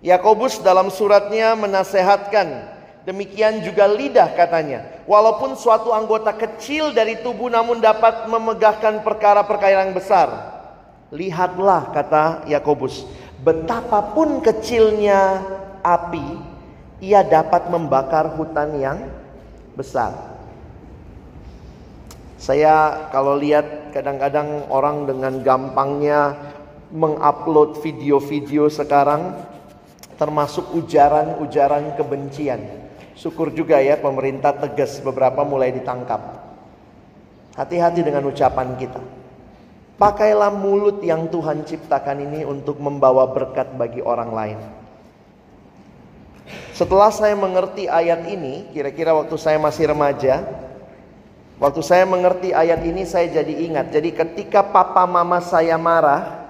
Yakobus 0.00 0.60
dalam 0.60 0.88
suratnya 0.88 1.56
menasehatkan 1.56 2.74
Demikian 3.04 3.60
juga 3.60 3.84
lidah 3.84 4.32
katanya. 4.32 5.04
Walaupun 5.04 5.60
suatu 5.60 5.92
anggota 5.92 6.32
kecil 6.32 6.96
dari 6.96 7.20
tubuh 7.20 7.52
namun 7.52 7.76
dapat 7.76 8.24
memegahkan 8.32 9.04
perkara-perkara 9.04 9.84
yang 9.84 9.92
besar. 9.92 10.56
Lihatlah 11.12 11.92
kata 11.92 12.48
Yakobus 12.48 13.04
betapapun 13.44 14.40
kecilnya 14.40 15.44
api, 15.84 16.26
ia 17.04 17.20
dapat 17.20 17.68
membakar 17.68 18.32
hutan 18.40 18.80
yang 18.80 18.98
besar. 19.76 20.32
Saya 22.40 23.08
kalau 23.12 23.36
lihat 23.36 23.92
kadang-kadang 23.92 24.68
orang 24.72 25.04
dengan 25.04 25.44
gampangnya 25.44 26.36
mengupload 26.92 27.80
video-video 27.80 28.68
sekarang 28.72 29.36
termasuk 30.16 30.72
ujaran-ujaran 30.76 31.96
kebencian. 31.96 32.60
Syukur 33.14 33.54
juga 33.54 33.78
ya 33.80 33.96
pemerintah 33.96 34.56
tegas 34.56 34.98
beberapa 35.00 35.46
mulai 35.46 35.72
ditangkap. 35.72 36.20
Hati-hati 37.54 38.02
dengan 38.02 38.26
ucapan 38.26 38.74
kita. 38.74 39.23
Pakailah 39.94 40.50
mulut 40.50 40.98
yang 41.06 41.30
Tuhan 41.30 41.62
ciptakan 41.62 42.18
ini 42.26 42.42
untuk 42.42 42.82
membawa 42.82 43.30
berkat 43.30 43.78
bagi 43.78 44.02
orang 44.02 44.30
lain. 44.34 44.58
Setelah 46.74 47.14
saya 47.14 47.38
mengerti 47.38 47.86
ayat 47.86 48.26
ini, 48.26 48.66
kira-kira 48.74 49.14
waktu 49.14 49.38
saya 49.38 49.62
masih 49.62 49.94
remaja, 49.94 50.42
waktu 51.62 51.78
saya 51.86 52.02
mengerti 52.02 52.50
ayat 52.50 52.82
ini 52.82 53.06
saya 53.06 53.30
jadi 53.30 53.54
ingat. 53.70 53.94
Jadi 53.94 54.10
ketika 54.10 54.66
papa 54.66 55.06
mama 55.06 55.38
saya 55.38 55.78
marah, 55.78 56.42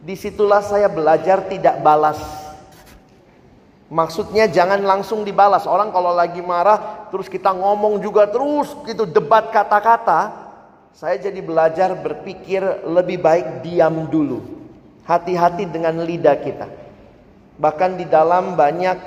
di 0.00 0.16
situlah 0.16 0.64
saya 0.64 0.88
belajar 0.88 1.44
tidak 1.44 1.84
balas. 1.84 2.16
Maksudnya 3.92 4.48
jangan 4.48 4.80
langsung 4.80 5.28
dibalas. 5.28 5.68
Orang 5.68 5.92
kalau 5.92 6.16
lagi 6.16 6.40
marah 6.40 7.08
terus 7.12 7.28
kita 7.28 7.52
ngomong 7.52 8.00
juga 8.00 8.24
terus 8.24 8.72
gitu 8.88 9.04
debat 9.04 9.52
kata-kata. 9.52 10.47
Saya 10.92 11.16
jadi 11.18 11.40
belajar 11.40 11.94
berpikir 11.98 12.88
lebih 12.88 13.20
baik 13.22 13.64
diam 13.64 14.08
dulu. 14.08 14.40
Hati-hati 15.08 15.64
dengan 15.68 16.04
lidah 16.04 16.36
kita. 16.36 16.68
Bahkan 17.58 17.96
di 17.96 18.06
dalam 18.06 18.54
banyak 18.54 18.98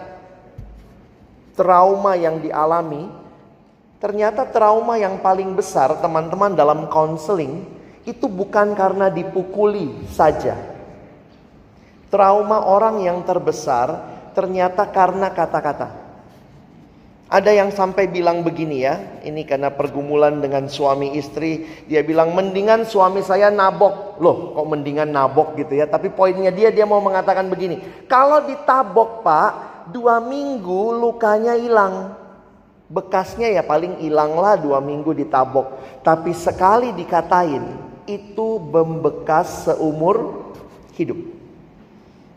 trauma 1.53 2.17
yang 2.17 2.41
dialami, 2.41 3.05
ternyata 4.01 4.49
trauma 4.49 4.97
yang 4.97 5.21
paling 5.21 5.53
besar 5.53 5.93
teman-teman 6.01 6.57
dalam 6.57 6.89
konseling 6.89 7.63
itu 8.01 8.25
bukan 8.25 8.73
karena 8.73 9.13
dipukuli 9.13 10.09
saja. 10.09 10.57
Trauma 12.09 12.65
orang 12.65 13.05
yang 13.05 13.21
terbesar 13.23 13.93
ternyata 14.33 14.89
karena 14.89 15.29
kata-kata. 15.31 16.00
Ada 17.31 17.55
yang 17.55 17.71
sampai 17.71 18.11
bilang 18.11 18.43
begini 18.43 18.83
ya, 18.83 19.23
ini 19.23 19.47
karena 19.47 19.71
pergumulan 19.71 20.43
dengan 20.43 20.67
suami 20.67 21.15
istri, 21.15 21.63
dia 21.87 22.03
bilang 22.03 22.35
mendingan 22.35 22.83
suami 22.83 23.23
saya 23.23 23.47
nabok. 23.47 24.19
Loh, 24.19 24.51
kok 24.51 24.67
mendingan 24.67 25.15
nabok 25.15 25.55
gitu 25.55 25.79
ya? 25.79 25.87
Tapi 25.87 26.11
poinnya 26.11 26.51
dia 26.51 26.75
dia 26.75 26.83
mau 26.83 26.99
mengatakan 26.99 27.47
begini, 27.47 27.79
kalau 28.11 28.43
ditabok 28.43 29.23
pak, 29.23 29.51
dua 29.95 30.19
minggu 30.19 30.91
lukanya 30.91 31.55
hilang. 31.55 32.19
Bekasnya 32.91 33.47
ya 33.47 33.63
paling 33.63 34.03
hilanglah 34.03 34.59
dua 34.59 34.83
minggu 34.83 35.15
ditabok. 35.15 35.79
Tapi 36.03 36.35
sekali 36.35 36.91
dikatain, 36.91 37.63
itu 38.11 38.59
membekas 38.59 39.71
seumur 39.71 40.51
hidup. 40.99 41.15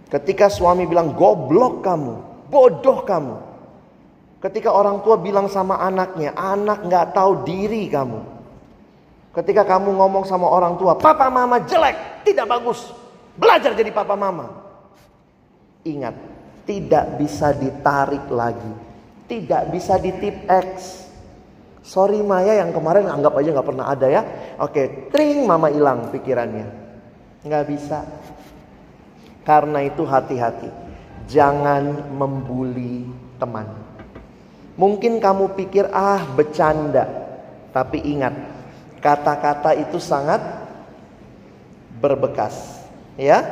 Ketika 0.06 0.46
suami 0.46 0.86
bilang 0.86 1.18
goblok 1.18 1.82
kamu, 1.82 2.46
bodoh 2.46 3.02
kamu. 3.02 3.53
Ketika 4.44 4.76
orang 4.76 5.00
tua 5.00 5.16
bilang 5.16 5.48
sama 5.48 5.80
anaknya, 5.80 6.36
anak 6.36 6.84
nggak 6.84 7.16
tahu 7.16 7.48
diri 7.48 7.88
kamu. 7.88 8.20
Ketika 9.32 9.64
kamu 9.64 9.96
ngomong 9.96 10.28
sama 10.28 10.44
orang 10.52 10.76
tua, 10.76 11.00
papa 11.00 11.32
mama 11.32 11.64
jelek, 11.64 12.28
tidak 12.28 12.52
bagus. 12.52 12.92
Belajar 13.40 13.72
jadi 13.72 13.88
papa 13.88 14.12
mama. 14.12 14.52
Ingat, 15.88 16.12
tidak 16.68 17.16
bisa 17.16 17.56
ditarik 17.56 18.28
lagi. 18.28 18.72
Tidak 19.24 19.72
bisa 19.72 19.96
ditip 19.96 20.44
X. 20.44 21.08
Sorry 21.80 22.20
Maya 22.20 22.60
yang 22.60 22.76
kemarin 22.76 23.08
anggap 23.08 23.40
aja 23.40 23.48
nggak 23.48 23.68
pernah 23.72 23.88
ada 23.88 24.12
ya. 24.12 24.22
Oke, 24.60 25.08
tring 25.08 25.48
mama 25.48 25.72
hilang 25.72 26.12
pikirannya. 26.12 26.68
Nggak 27.48 27.64
bisa. 27.64 28.04
Karena 29.40 29.80
itu 29.88 30.04
hati-hati. 30.04 30.68
Jangan 31.32 32.12
membuli 32.12 33.08
teman. 33.40 33.93
Mungkin 34.74 35.22
kamu 35.22 35.54
pikir 35.54 35.86
ah 35.94 36.22
bercanda. 36.34 37.06
Tapi 37.70 38.02
ingat, 38.02 38.34
kata-kata 38.98 39.74
itu 39.78 39.98
sangat 40.02 40.42
berbekas. 41.98 42.82
Ya, 43.14 43.42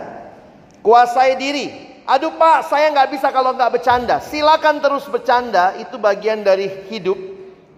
kuasai 0.83 1.38
diri. 1.38 1.67
Aduh 2.02 2.35
pak, 2.35 2.67
saya 2.67 2.91
nggak 2.91 3.14
bisa 3.14 3.31
kalau 3.31 3.55
nggak 3.55 3.79
bercanda. 3.79 4.19
Silakan 4.19 4.83
terus 4.83 5.07
bercanda, 5.07 5.79
itu 5.79 5.95
bagian 6.02 6.43
dari 6.43 6.67
hidup. 6.91 7.19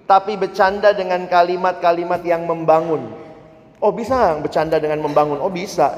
Tapi 0.04 0.36
bercanda 0.36 0.92
dengan 0.92 1.24
kalimat-kalimat 1.28 2.20
yang 2.24 2.44
membangun. 2.44 3.08
Oh 3.80 3.92
bisa 3.92 4.36
bercanda 4.40 4.80
dengan 4.80 5.04
membangun? 5.04 5.40
Oh 5.40 5.52
bisa. 5.52 5.92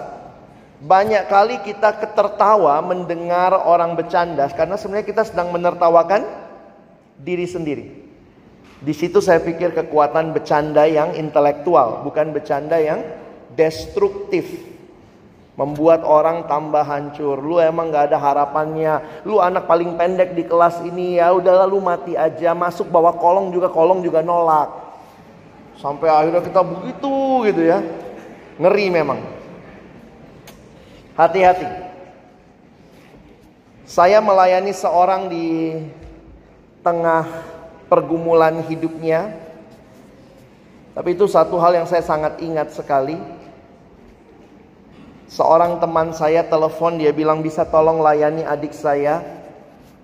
Banyak 0.83 1.31
kali 1.31 1.63
kita 1.63 2.03
ketertawa 2.03 2.79
mendengar 2.83 3.55
orang 3.55 3.95
bercanda 3.95 4.47
karena 4.53 4.75
sebenarnya 4.79 5.07
kita 5.07 5.23
sedang 5.27 5.51
menertawakan 5.51 6.46
diri 7.21 7.47
sendiri. 7.49 7.87
Di 8.77 8.93
situ 8.93 9.25
saya 9.25 9.41
pikir 9.41 9.73
kekuatan 9.73 10.37
bercanda 10.37 10.85
yang 10.85 11.17
intelektual, 11.17 12.05
bukan 12.05 12.37
bercanda 12.37 12.77
yang 12.77 13.01
destruktif. 13.57 14.77
Membuat 15.57 16.05
orang 16.05 16.45
tambah 16.45 16.85
hancur. 16.85 17.41
Lu 17.41 17.57
emang 17.57 17.89
gak 17.89 18.13
ada 18.13 18.21
harapannya. 18.21 19.25
Lu 19.25 19.41
anak 19.41 19.65
paling 19.65 19.97
pendek 19.97 20.37
di 20.37 20.45
kelas 20.45 20.85
ini 20.85 21.17
ya 21.17 21.33
udah 21.33 21.65
lalu 21.65 21.81
mati 21.81 22.13
aja. 22.13 22.53
Masuk 22.53 22.93
bawa 22.93 23.17
kolong 23.17 23.49
juga 23.57 23.73
kolong 23.73 24.05
juga 24.05 24.21
nolak. 24.21 24.69
Sampai 25.81 26.13
akhirnya 26.13 26.45
kita 26.45 26.61
begitu 26.61 27.17
gitu 27.49 27.63
ya. 27.73 27.81
Ngeri 28.61 28.87
memang. 28.93 29.25
Hati-hati. 31.17 31.65
Saya 33.89 34.21
melayani 34.21 34.77
seorang 34.77 35.33
di 35.33 35.73
tengah 36.87 37.27
pergumulan 37.91 38.63
hidupnya. 38.63 39.35
Tapi 40.95 41.19
itu 41.19 41.27
satu 41.27 41.59
hal 41.59 41.83
yang 41.83 41.87
saya 41.91 42.07
sangat 42.07 42.39
ingat 42.39 42.71
sekali. 42.71 43.19
Seorang 45.27 45.83
teman 45.83 46.15
saya 46.15 46.47
telepon 46.47 47.03
dia 47.03 47.11
bilang 47.11 47.43
bisa 47.43 47.67
tolong 47.67 47.99
layani 47.99 48.47
adik 48.47 48.71
saya. 48.71 49.19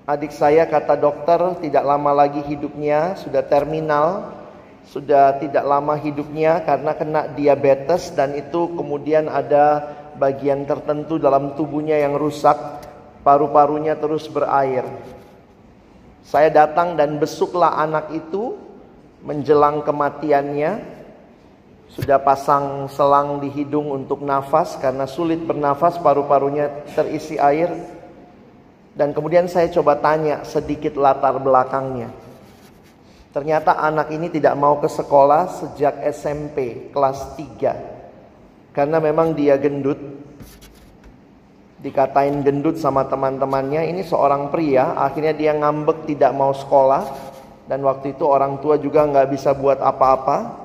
Adik 0.02 0.34
saya 0.34 0.66
kata 0.66 0.98
dokter 0.98 1.38
tidak 1.62 1.86
lama 1.86 2.10
lagi 2.10 2.42
hidupnya 2.42 3.14
sudah 3.14 3.46
terminal. 3.46 4.34
Sudah 4.82 5.38
tidak 5.38 5.62
lama 5.62 5.94
hidupnya 5.94 6.66
karena 6.66 6.98
kena 6.98 7.30
diabetes 7.30 8.10
dan 8.18 8.34
itu 8.34 8.74
kemudian 8.74 9.30
ada 9.30 9.94
bagian 10.18 10.66
tertentu 10.66 11.22
dalam 11.22 11.54
tubuhnya 11.54 12.02
yang 12.02 12.18
rusak, 12.18 12.58
paru-parunya 13.22 13.94
terus 13.94 14.26
berair. 14.26 14.82
Saya 16.22 16.48
datang 16.48 16.94
dan 16.94 17.18
besuklah 17.18 17.78
anak 17.78 18.10
itu 18.14 18.58
menjelang 19.22 19.82
kematiannya. 19.82 21.02
Sudah 21.92 22.16
pasang 22.24 22.88
selang 22.88 23.36
di 23.44 23.52
hidung 23.52 23.92
untuk 23.92 24.24
nafas 24.24 24.80
karena 24.80 25.04
sulit 25.04 25.44
bernafas, 25.44 26.00
paru-parunya 26.00 26.88
terisi 26.96 27.36
air. 27.36 27.68
Dan 28.96 29.12
kemudian 29.12 29.44
saya 29.44 29.68
coba 29.68 30.00
tanya 30.00 30.40
sedikit 30.44 30.96
latar 30.96 31.36
belakangnya. 31.36 32.08
Ternyata 33.32 33.80
anak 33.80 34.12
ini 34.12 34.28
tidak 34.28 34.52
mau 34.60 34.76
ke 34.76 34.88
sekolah 34.88 35.48
sejak 35.48 36.04
SMP 36.12 36.88
kelas 36.92 37.36
3 37.36 38.76
karena 38.76 38.98
memang 39.00 39.36
dia 39.36 39.56
gendut. 39.60 40.00
Dikatain 41.82 42.46
gendut 42.46 42.78
sama 42.78 43.10
teman-temannya, 43.10 43.90
ini 43.90 44.06
seorang 44.06 44.54
pria, 44.54 44.94
akhirnya 44.94 45.34
dia 45.34 45.52
ngambek 45.58 46.06
tidak 46.06 46.30
mau 46.30 46.54
sekolah. 46.54 47.34
Dan 47.66 47.82
waktu 47.82 48.14
itu 48.14 48.22
orang 48.22 48.62
tua 48.62 48.78
juga 48.78 49.02
nggak 49.02 49.28
bisa 49.34 49.50
buat 49.54 49.82
apa-apa. 49.82 50.62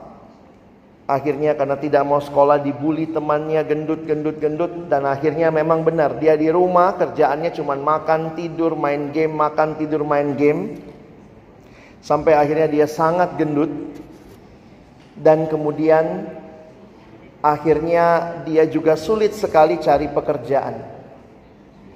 Akhirnya 1.08 1.56
karena 1.56 1.80
tidak 1.80 2.04
mau 2.04 2.20
sekolah 2.22 2.62
dibully 2.62 3.10
temannya 3.10 3.64
gendut, 3.66 4.06
gendut, 4.06 4.38
gendut. 4.38 4.70
Dan 4.92 5.10
akhirnya 5.10 5.50
memang 5.50 5.82
benar, 5.82 6.22
dia 6.22 6.38
di 6.38 6.54
rumah 6.54 6.94
kerjaannya 7.00 7.50
cuma 7.56 7.74
makan, 7.74 8.38
tidur, 8.38 8.78
main 8.78 9.10
game, 9.10 9.34
makan, 9.34 9.74
tidur, 9.80 10.06
main 10.06 10.38
game. 10.38 10.78
Sampai 12.04 12.38
akhirnya 12.38 12.70
dia 12.70 12.86
sangat 12.86 13.34
gendut. 13.40 13.72
Dan 15.18 15.50
kemudian 15.50 16.38
Akhirnya 17.48 18.42
dia 18.50 18.66
juga 18.66 18.98
sulit 18.98 19.38
sekali 19.38 19.78
cari 19.78 20.10
pekerjaan. 20.10 20.97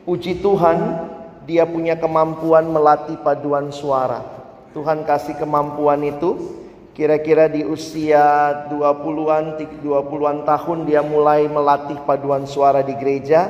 Puji 0.03 0.41
Tuhan, 0.41 0.79
dia 1.45 1.65
punya 1.69 1.97
kemampuan 1.97 2.69
melatih 2.69 3.17
paduan 3.21 3.69
suara. 3.69 4.21
Tuhan 4.73 5.05
kasih 5.05 5.37
kemampuan 5.37 6.01
itu. 6.05 6.59
Kira-kira 6.91 7.47
di 7.47 7.63
usia 7.63 8.51
20-an, 8.67 9.55
20-an 9.79 10.37
tahun 10.43 10.79
dia 10.83 11.01
mulai 11.01 11.47
melatih 11.47 11.97
paduan 12.03 12.43
suara 12.43 12.83
di 12.83 12.93
gereja. 12.99 13.47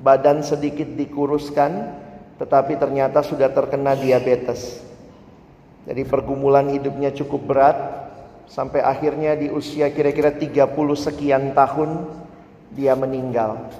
Badan 0.00 0.44
sedikit 0.44 0.86
dikuruskan, 0.96 1.72
tetapi 2.36 2.76
ternyata 2.76 3.24
sudah 3.24 3.48
terkena 3.52 3.96
diabetes. 3.96 4.80
Jadi 5.88 6.04
pergumulan 6.04 6.68
hidupnya 6.68 7.12
cukup 7.16 7.40
berat, 7.48 7.78
Sampai 8.50 8.82
akhirnya 8.82 9.38
di 9.38 9.46
usia 9.46 9.86
kira-kira 9.94 10.34
30 10.34 10.66
sekian 10.98 11.54
tahun 11.54 12.02
dia 12.74 12.98
meninggal. 12.98 13.70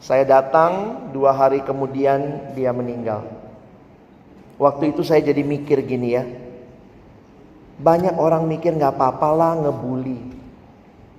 Saya 0.00 0.24
datang 0.24 1.06
dua 1.12 1.36
hari 1.36 1.60
kemudian 1.60 2.52
dia 2.56 2.72
meninggal. 2.72 3.28
Waktu 4.56 4.96
itu 4.96 5.04
saya 5.04 5.20
jadi 5.20 5.44
mikir 5.44 5.84
gini 5.84 6.16
ya. 6.16 6.24
Banyak 7.80 8.16
orang 8.16 8.48
mikir 8.48 8.76
nggak 8.76 8.96
apa-apa 8.96 9.28
lah 9.32 9.52
ngebully. 9.60 10.20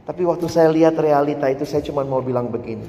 Tapi 0.06 0.22
waktu 0.26 0.50
saya 0.50 0.74
lihat 0.74 0.98
realita 0.98 1.46
itu 1.50 1.65
saya 1.65 1.86
cuma 1.86 2.02
mau 2.02 2.22
bilang 2.26 2.50
begini. 2.50 2.86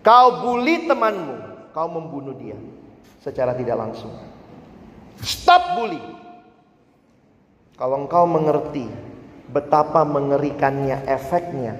Kau 0.00 0.40
bully 0.40 0.88
temanmu, 0.88 1.68
kau 1.72 1.88
membunuh 1.88 2.32
dia 2.36 2.56
secara 3.20 3.52
tidak 3.52 3.76
langsung. 3.76 4.12
Stop 5.20 5.76
bully. 5.76 6.00
Kalau 7.76 8.04
engkau 8.04 8.24
mengerti 8.24 8.88
betapa 9.52 10.02
mengerikannya 10.02 11.04
efeknya. 11.06 11.76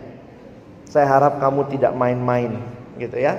Saya 0.86 1.08
harap 1.10 1.42
kamu 1.42 1.66
tidak 1.66 1.98
main-main, 1.98 2.62
gitu 2.96 3.16
ya. 3.16 3.36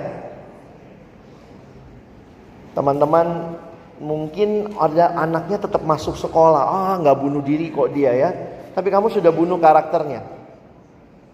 Teman-teman, 2.74 3.58
mungkin 3.98 4.70
ada 4.78 5.14
anaknya 5.18 5.58
tetap 5.66 5.82
masuk 5.82 6.14
sekolah. 6.14 6.62
Ah, 6.62 6.94
nggak 7.02 7.18
bunuh 7.18 7.42
diri 7.42 7.74
kok 7.74 7.90
dia 7.90 8.14
ya. 8.14 8.30
Tapi 8.74 8.88
kamu 8.94 9.10
sudah 9.10 9.34
bunuh 9.34 9.58
karakternya. 9.58 10.22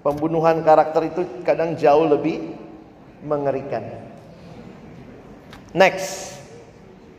Pembunuhan 0.01 0.61
karakter 0.65 1.13
itu 1.13 1.21
kadang 1.45 1.77
jauh 1.77 2.05
lebih 2.09 2.57
mengerikan. 3.25 3.85
Next. 5.73 6.37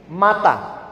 Mata. 0.05 0.85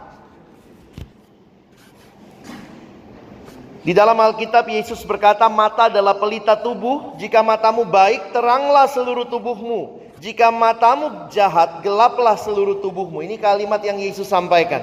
Di 3.83 3.91
dalam 3.91 4.15
Alkitab 4.15 4.65
Yesus 4.69 5.03
berkata 5.03 5.45
mata 5.51 5.91
adalah 5.91 6.17
pelita 6.17 6.55
tubuh. 6.57 7.13
Jika 7.19 7.43
matamu 7.45 7.83
baik, 7.83 8.31
teranglah 8.31 8.87
seluruh 8.89 9.27
tubuhmu. 9.27 10.02
Jika 10.23 10.55
matamu 10.55 11.27
jahat, 11.35 11.83
gelaplah 11.83 12.39
seluruh 12.39 12.79
tubuhmu. 12.79 13.19
Ini 13.27 13.35
kalimat 13.35 13.83
yang 13.83 13.99
Yesus 13.99 14.31
sampaikan. 14.31 14.79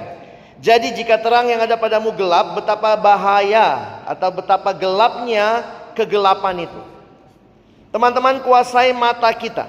Jadi 0.61 0.93
jika 0.93 1.17
terang 1.17 1.49
yang 1.49 1.65
ada 1.65 1.81
padamu 1.81 2.13
gelap, 2.13 2.53
betapa 2.53 2.93
bahaya 3.01 4.05
atau 4.05 4.29
betapa 4.29 4.77
gelapnya 4.77 5.65
kegelapan 5.97 6.69
itu. 6.69 6.81
Teman-teman 7.89 8.45
kuasai 8.45 8.93
mata 8.93 9.33
kita. 9.33 9.65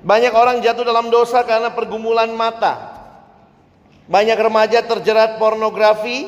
Banyak 0.00 0.32
orang 0.32 0.64
jatuh 0.64 0.88
dalam 0.88 1.12
dosa 1.12 1.44
karena 1.44 1.68
pergumulan 1.68 2.32
mata. 2.32 2.96
Banyak 4.08 4.38
remaja 4.40 4.80
terjerat 4.80 5.36
pornografi, 5.36 6.24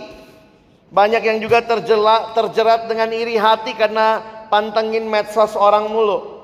banyak 0.93 1.25
yang 1.25 1.39
juga 1.41 1.65
terjerat, 1.65 2.37
terjerat 2.37 2.85
dengan 2.85 3.09
iri 3.17 3.41
hati 3.41 3.73
karena 3.73 4.21
pantengin 4.53 5.09
medsos 5.09 5.57
orang 5.57 5.89
mulu. 5.89 6.38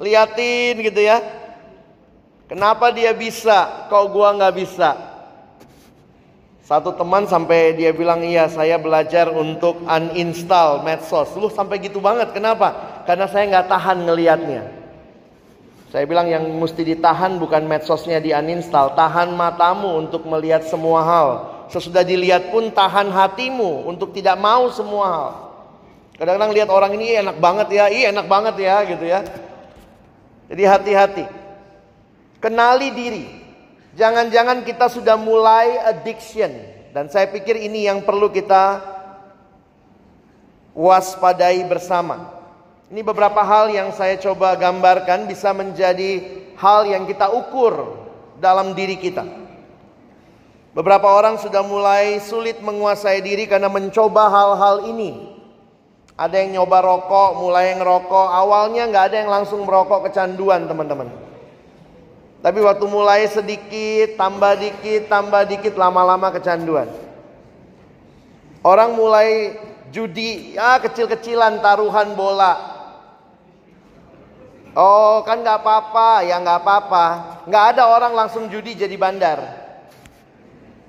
Liatin 0.00 0.80
gitu 0.80 1.00
ya. 1.04 1.20
Kenapa 2.48 2.90
dia 2.90 3.14
bisa, 3.14 3.86
kok 3.86 4.10
gua 4.10 4.34
nggak 4.34 4.54
bisa? 4.58 4.90
Satu 6.66 6.94
teman 6.94 7.26
sampai 7.26 7.74
dia 7.74 7.90
bilang 7.90 8.22
iya 8.22 8.46
saya 8.46 8.78
belajar 8.78 9.30
untuk 9.30 9.82
uninstall 9.86 10.82
medsos. 10.86 11.30
Lu 11.34 11.50
sampai 11.50 11.82
gitu 11.82 12.02
banget, 12.02 12.30
kenapa? 12.34 13.02
Karena 13.06 13.26
saya 13.26 13.46
nggak 13.50 13.68
tahan 13.70 13.98
ngelihatnya. 14.06 14.62
Saya 15.90 16.06
bilang 16.06 16.30
yang 16.30 16.46
mesti 16.46 16.86
ditahan 16.86 17.42
bukan 17.42 17.66
medsosnya 17.66 18.22
di 18.22 18.30
uninstall, 18.30 18.94
tahan 18.94 19.34
matamu 19.34 19.98
untuk 19.98 20.22
melihat 20.30 20.62
semua 20.62 21.02
hal. 21.02 21.28
Sesudah 21.70 22.06
dilihat 22.06 22.54
pun 22.54 22.70
tahan 22.70 23.10
hatimu 23.10 23.90
untuk 23.90 24.14
tidak 24.14 24.38
mau 24.38 24.70
semua 24.70 25.04
hal. 25.10 25.28
Kadang-kadang 26.18 26.54
lihat 26.54 26.70
orang 26.70 26.94
ini 26.94 27.18
enak 27.18 27.42
banget 27.42 27.68
ya, 27.74 27.84
iya 27.90 28.14
enak 28.14 28.26
banget 28.30 28.54
ya 28.62 28.76
gitu 28.86 29.04
ya. 29.10 29.26
Jadi 30.50 30.62
hati-hati. 30.66 31.24
Kenali 32.42 32.90
diri. 32.90 33.24
Jangan-jangan 33.94 34.66
kita 34.66 34.90
sudah 34.90 35.14
mulai 35.14 35.78
addiction. 35.86 36.50
Dan 36.90 37.06
saya 37.06 37.30
pikir 37.30 37.54
ini 37.54 37.86
yang 37.86 38.02
perlu 38.02 38.26
kita 38.34 38.82
waspadai 40.74 41.62
bersama. 41.70 42.34
Ini 42.90 43.06
beberapa 43.06 43.38
hal 43.46 43.70
yang 43.70 43.94
saya 43.94 44.18
coba 44.18 44.58
gambarkan 44.58 45.30
bisa 45.30 45.54
menjadi 45.54 46.26
hal 46.58 46.82
yang 46.90 47.06
kita 47.06 47.30
ukur 47.30 48.02
dalam 48.42 48.74
diri 48.74 48.98
kita. 48.98 49.22
Beberapa 50.74 51.06
orang 51.06 51.38
sudah 51.38 51.62
mulai 51.62 52.18
sulit 52.18 52.58
menguasai 52.58 53.22
diri 53.22 53.46
karena 53.46 53.70
mencoba 53.70 54.26
hal-hal 54.26 54.90
ini. 54.90 55.29
Ada 56.20 56.36
yang 56.44 56.60
nyoba 56.60 56.84
rokok, 56.84 57.40
mulai 57.40 57.72
ngerokok. 57.80 58.28
Awalnya 58.28 58.92
nggak 58.92 59.04
ada 59.08 59.16
yang 59.24 59.32
langsung 59.32 59.64
merokok 59.64 60.12
kecanduan 60.12 60.68
teman-teman. 60.68 61.08
Tapi 62.44 62.60
waktu 62.60 62.84
mulai 62.84 63.24
sedikit, 63.24 64.20
tambah 64.20 64.52
dikit, 64.60 65.08
tambah 65.08 65.48
dikit, 65.48 65.80
lama-lama 65.80 66.28
kecanduan. 66.28 66.92
Orang 68.60 69.00
mulai 69.00 69.56
judi, 69.88 70.60
ya 70.60 70.76
kecil-kecilan 70.84 71.64
taruhan 71.64 72.12
bola. 72.12 72.68
Oh 74.76 75.24
kan 75.24 75.40
nggak 75.40 75.64
apa-apa, 75.64 76.28
ya 76.28 76.36
nggak 76.36 76.58
apa-apa. 76.60 77.06
Nggak 77.48 77.64
ada 77.76 77.82
orang 77.96 78.12
langsung 78.12 78.52
judi 78.52 78.76
jadi 78.76 78.92
bandar. 79.00 79.40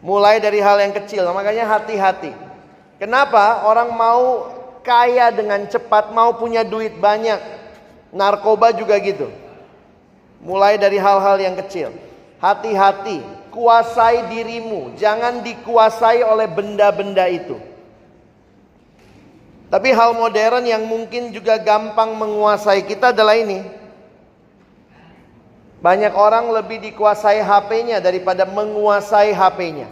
Mulai 0.03 0.43
dari 0.43 0.59
hal 0.59 0.75
yang 0.83 0.91
kecil, 0.91 1.23
makanya 1.31 1.71
hati-hati. 1.71 2.35
Kenapa 2.99 3.63
orang 3.63 3.89
mau 3.95 4.60
kaya 4.81 5.33
dengan 5.33 5.65
cepat, 5.65 6.13
mau 6.13 6.35
punya 6.37 6.61
duit 6.65 6.97
banyak. 6.97 7.39
Narkoba 8.11 8.75
juga 8.75 8.99
gitu. 8.99 9.31
Mulai 10.43 10.75
dari 10.75 10.99
hal-hal 10.99 11.37
yang 11.39 11.55
kecil. 11.55 11.95
Hati-hati, 12.41 13.21
kuasai 13.53 14.27
dirimu, 14.27 14.97
jangan 14.97 15.45
dikuasai 15.45 16.25
oleh 16.25 16.49
benda-benda 16.49 17.29
itu. 17.29 17.55
Tapi 19.71 19.89
hal 19.95 20.11
modern 20.17 20.67
yang 20.67 20.83
mungkin 20.83 21.31
juga 21.31 21.55
gampang 21.55 22.11
menguasai 22.19 22.83
kita 22.83 23.15
adalah 23.15 23.39
ini. 23.39 23.63
Banyak 25.79 26.11
orang 26.11 26.51
lebih 26.51 26.83
dikuasai 26.91 27.39
HP-nya 27.39 28.03
daripada 28.03 28.43
menguasai 28.43 29.31
HP-nya. 29.31 29.87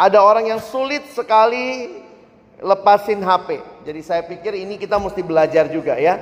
Ada 0.00 0.24
orang 0.24 0.48
yang 0.48 0.60
sulit 0.64 1.04
sekali 1.12 2.00
lepasin 2.60 3.24
HP. 3.24 3.58
Jadi 3.88 4.00
saya 4.04 4.22
pikir 4.24 4.52
ini 4.52 4.76
kita 4.76 5.00
mesti 5.00 5.24
belajar 5.24 5.66
juga 5.72 5.96
ya. 5.96 6.20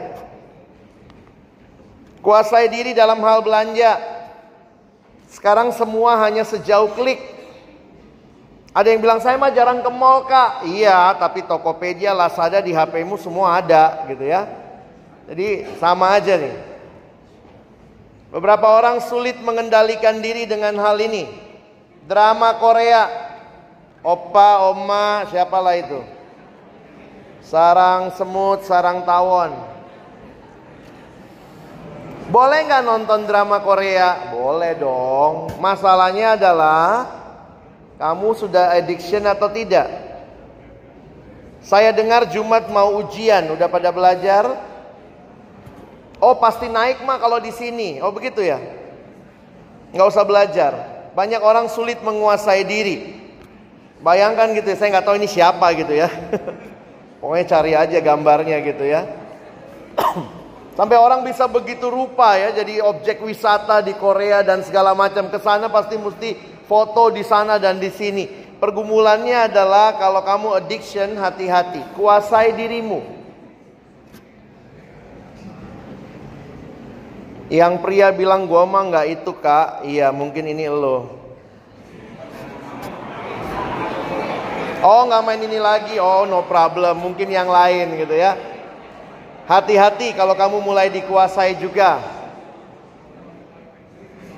Kuasai 2.22 2.70
diri 2.70 2.94
dalam 2.94 3.18
hal 3.22 3.42
belanja. 3.42 3.98
Sekarang 5.28 5.74
semua 5.74 6.18
hanya 6.24 6.46
sejauh 6.46 6.94
klik. 6.94 7.20
Ada 8.72 8.94
yang 8.94 9.02
bilang 9.02 9.18
saya 9.18 9.34
mah 9.34 9.50
jarang 9.50 9.82
ke 9.82 9.90
mall 9.90 10.24
kak. 10.30 10.62
Iya, 10.66 11.18
tapi 11.18 11.42
Tokopedia, 11.42 12.14
Lazada 12.14 12.62
di 12.62 12.70
HPmu 12.70 13.18
semua 13.18 13.58
ada 13.58 14.06
gitu 14.06 14.22
ya. 14.22 14.46
Jadi 15.26 15.66
sama 15.82 16.14
aja 16.14 16.38
nih. 16.38 16.54
Beberapa 18.28 18.68
orang 18.70 19.02
sulit 19.02 19.40
mengendalikan 19.40 20.20
diri 20.20 20.44
dengan 20.44 20.76
hal 20.78 21.00
ini. 21.00 21.26
Drama 22.08 22.56
Korea, 22.56 23.08
opa, 24.04 24.68
oma, 24.72 25.28
siapalah 25.28 25.76
itu 25.76 26.17
sarang 27.48 28.12
semut, 28.12 28.60
sarang 28.68 29.08
tawon. 29.08 29.56
Boleh 32.28 32.60
nggak 32.68 32.84
nonton 32.84 33.24
drama 33.24 33.64
Korea? 33.64 34.28
Boleh 34.28 34.76
dong. 34.76 35.48
Masalahnya 35.56 36.36
adalah 36.36 37.08
kamu 37.96 38.36
sudah 38.36 38.76
addiction 38.76 39.24
atau 39.24 39.48
tidak? 39.48 39.88
Saya 41.64 41.88
dengar 41.96 42.28
Jumat 42.28 42.68
mau 42.68 43.00
ujian, 43.00 43.48
udah 43.48 43.68
pada 43.72 43.88
belajar? 43.88 44.44
Oh 46.20 46.36
pasti 46.36 46.68
naik 46.68 47.00
mah 47.00 47.16
kalau 47.16 47.40
di 47.40 47.48
sini. 47.48 47.96
Oh 48.04 48.12
begitu 48.12 48.44
ya? 48.44 48.60
Nggak 49.96 50.08
usah 50.12 50.24
belajar. 50.28 50.72
Banyak 51.16 51.40
orang 51.40 51.72
sulit 51.72 52.04
menguasai 52.04 52.60
diri. 52.68 53.16
Bayangkan 53.98 54.52
gitu, 54.54 54.68
ya, 54.68 54.76
saya 54.78 54.94
nggak 54.94 55.06
tahu 55.08 55.16
ini 55.16 55.26
siapa 55.26 55.66
gitu 55.74 55.96
ya. 55.96 56.06
Pokoknya 57.18 57.46
cari 57.50 57.72
aja 57.74 57.98
gambarnya 57.98 58.62
gitu 58.62 58.84
ya. 58.86 59.02
Sampai 60.78 60.94
orang 60.94 61.26
bisa 61.26 61.50
begitu 61.50 61.90
rupa 61.90 62.38
ya 62.38 62.54
jadi 62.54 62.78
objek 62.86 63.18
wisata 63.18 63.82
di 63.82 63.98
Korea 63.98 64.46
dan 64.46 64.62
segala 64.62 64.94
macam 64.94 65.26
ke 65.26 65.42
sana 65.42 65.66
pasti 65.66 65.98
mesti 65.98 66.38
foto 66.70 67.10
di 67.10 67.26
sana 67.26 67.58
dan 67.58 67.82
di 67.82 67.90
sini. 67.90 68.46
Pergumulannya 68.62 69.50
adalah 69.50 69.98
kalau 69.98 70.22
kamu 70.22 70.48
addiction 70.58 71.18
hati-hati, 71.18 71.82
kuasai 71.98 72.54
dirimu. 72.54 73.02
Yang 77.48 77.74
pria 77.80 78.14
bilang 78.14 78.46
gua 78.46 78.62
mah 78.62 78.82
nggak 78.92 79.06
itu 79.18 79.32
kak, 79.40 79.82
iya 79.82 80.14
mungkin 80.14 80.46
ini 80.46 80.70
lo. 80.70 81.17
Oh 84.78 85.02
nggak 85.10 85.22
main 85.26 85.42
ini 85.42 85.58
lagi, 85.58 85.98
oh 85.98 86.22
no 86.22 86.46
problem, 86.46 87.02
mungkin 87.02 87.26
yang 87.26 87.50
lain 87.50 87.98
gitu 87.98 88.14
ya. 88.14 88.38
Hati-hati 89.50 90.14
kalau 90.14 90.38
kamu 90.38 90.62
mulai 90.62 90.92
dikuasai 90.92 91.58
juga. 91.58 91.98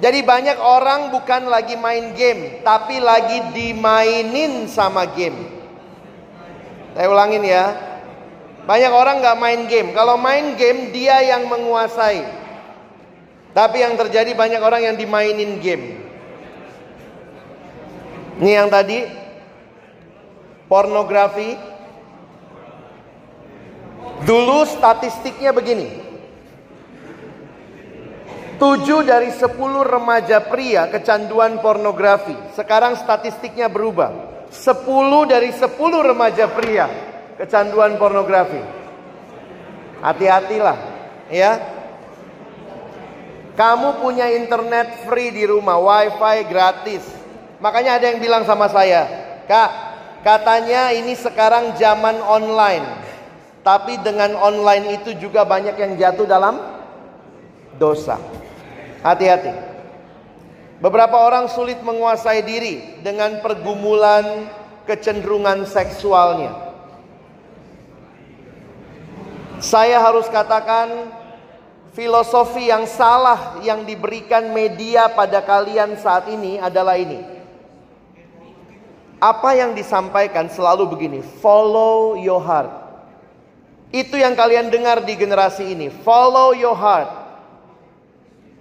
Jadi 0.00 0.24
banyak 0.24 0.57
orang 0.57 1.12
bukan 1.12 1.44
lagi 1.53 1.76
main 1.76 2.16
game, 2.16 2.64
tapi 2.64 3.05
lagi 3.05 3.53
dimainin 3.53 4.64
sama 4.64 5.05
game. 5.12 5.37
Saya 6.96 7.07
ulangin 7.12 7.44
ya. 7.44 7.76
Banyak 8.64 8.92
orang 8.96 9.20
nggak 9.20 9.40
main 9.40 9.62
game. 9.68 9.92
Kalau 9.92 10.16
main 10.16 10.57
game 10.57 10.88
dia 10.88 11.20
yang 11.20 11.44
menguasai. 11.53 12.24
Tapi 13.53 13.76
yang 13.83 13.98
terjadi 13.98 14.33
banyak 14.33 14.62
orang 14.62 14.88
yang 14.88 14.96
dimainin 14.96 15.61
game. 15.61 16.00
Ini 18.40 18.50
yang 18.62 18.68
tadi 18.72 19.19
pornografi. 20.70 21.59
Dulu 24.22 24.62
statistiknya 24.62 25.50
begini. 25.50 26.06
Tujuh 28.61 29.09
dari 29.09 29.33
sepuluh 29.33 29.83
remaja 29.83 30.38
pria 30.44 30.87
kecanduan 30.87 31.59
pornografi. 31.64 32.37
Sekarang 32.54 32.94
statistiknya 32.94 33.66
berubah. 33.66 34.12
Sepuluh 34.52 35.24
dari 35.26 35.50
sepuluh 35.56 36.04
remaja 36.04 36.46
pria 36.52 36.87
kecanduan 37.40 37.96
pornografi. 37.96 38.61
Hati-hatilah, 40.04 40.78
ya. 41.33 41.52
Kamu 43.56 44.00
punya 44.00 44.28
internet 44.33 45.09
free 45.09 45.33
di 45.33 45.44
rumah, 45.48 45.80
wifi 45.80 46.44
gratis. 46.48 47.04
Makanya 47.61 48.00
ada 48.00 48.12
yang 48.12 48.20
bilang 48.20 48.44
sama 48.44 48.68
saya, 48.72 49.09
Kak, 49.44 49.89
katanya 50.22 50.90
ini 50.94 51.16
sekarang 51.16 51.76
zaman 51.76 52.18
online. 52.24 52.87
Tapi 53.61 54.00
dengan 54.00 54.33
online 54.40 54.96
itu 54.96 55.12
juga 55.20 55.44
banyak 55.44 55.76
yang 55.76 55.92
jatuh 56.00 56.24
dalam 56.24 56.56
dosa. 57.76 58.16
Hati-hati. 59.04 59.52
Beberapa 60.80 61.28
orang 61.28 61.44
sulit 61.52 61.76
menguasai 61.85 62.40
diri 62.40 63.04
dengan 63.04 63.44
pergumulan 63.44 64.48
kecenderungan 64.88 65.68
seksualnya. 65.68 66.72
Saya 69.61 70.00
harus 70.00 70.24
katakan 70.33 71.12
filosofi 71.92 72.72
yang 72.72 72.88
salah 72.88 73.61
yang 73.61 73.85
diberikan 73.85 74.56
media 74.56 75.12
pada 75.12 75.44
kalian 75.44 76.00
saat 76.00 76.33
ini 76.33 76.56
adalah 76.56 76.96
ini. 76.96 77.39
Apa 79.20 79.52
yang 79.52 79.76
disampaikan 79.76 80.48
selalu 80.48 80.88
begini, 80.88 81.20
follow 81.20 82.16
your 82.16 82.40
heart. 82.40 82.72
Itu 83.92 84.16
yang 84.16 84.33
kalian 84.33 84.72
dengar 84.72 85.04
di 85.04 85.12
generasi 85.12 85.76
ini, 85.76 85.92
follow 85.92 86.56
your 86.56 86.72
heart. 86.72 87.12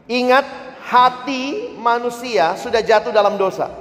Ingat 0.10 0.44
hati 0.84 1.74
manusia 1.80 2.60
sudah 2.60 2.84
jatuh 2.84 3.16
dalam 3.16 3.40
dosa. 3.40 3.72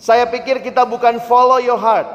Saya 0.00 0.24
pikir 0.28 0.64
kita 0.64 0.86
bukan 0.88 1.20
follow 1.24 1.60
your 1.60 1.80
heart. 1.80 2.08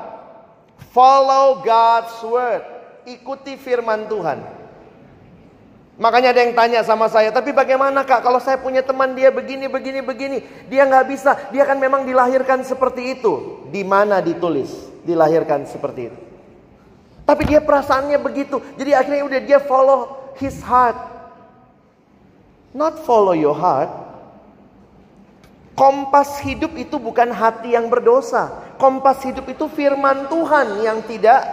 Follow 0.89 1.61
God's 1.61 2.17
word. 2.25 2.63
Ikuti 3.05 3.57
firman 3.57 4.05
Tuhan. 4.09 4.60
Makanya 6.01 6.33
ada 6.33 6.41
yang 6.41 6.57
tanya 6.57 6.81
sama 6.81 7.05
saya, 7.13 7.29
tapi 7.29 7.53
bagaimana 7.53 8.01
kak 8.01 8.25
kalau 8.25 8.41
saya 8.41 8.57
punya 8.57 8.81
teman 8.81 9.13
dia 9.13 9.29
begini, 9.29 9.69
begini, 9.69 10.01
begini. 10.01 10.41
Dia 10.65 10.89
nggak 10.89 11.05
bisa, 11.05 11.37
dia 11.53 11.61
kan 11.61 11.77
memang 11.77 12.09
dilahirkan 12.09 12.65
seperti 12.65 13.21
itu. 13.21 13.61
Di 13.69 13.85
mana 13.85 14.17
ditulis 14.17 14.73
dilahirkan 15.05 15.69
seperti 15.69 16.09
itu. 16.09 16.17
Tapi 17.21 17.45
dia 17.45 17.61
perasaannya 17.61 18.17
begitu. 18.17 18.57
Jadi 18.81 18.97
akhirnya 18.97 19.29
udah 19.29 19.41
dia 19.45 19.59
follow 19.61 20.33
his 20.41 20.57
heart. 20.65 20.97
Not 22.73 23.05
follow 23.05 23.37
your 23.37 23.53
heart. 23.53 23.93
Kompas 25.77 26.41
hidup 26.41 26.81
itu 26.81 26.97
bukan 26.97 27.29
hati 27.29 27.77
yang 27.77 27.93
berdosa. 27.93 28.73
Kompas 28.81 29.21
hidup 29.21 29.45
itu 29.53 29.69
firman 29.69 30.25
Tuhan 30.33 30.81
yang 30.81 30.97
tidak 31.05 31.45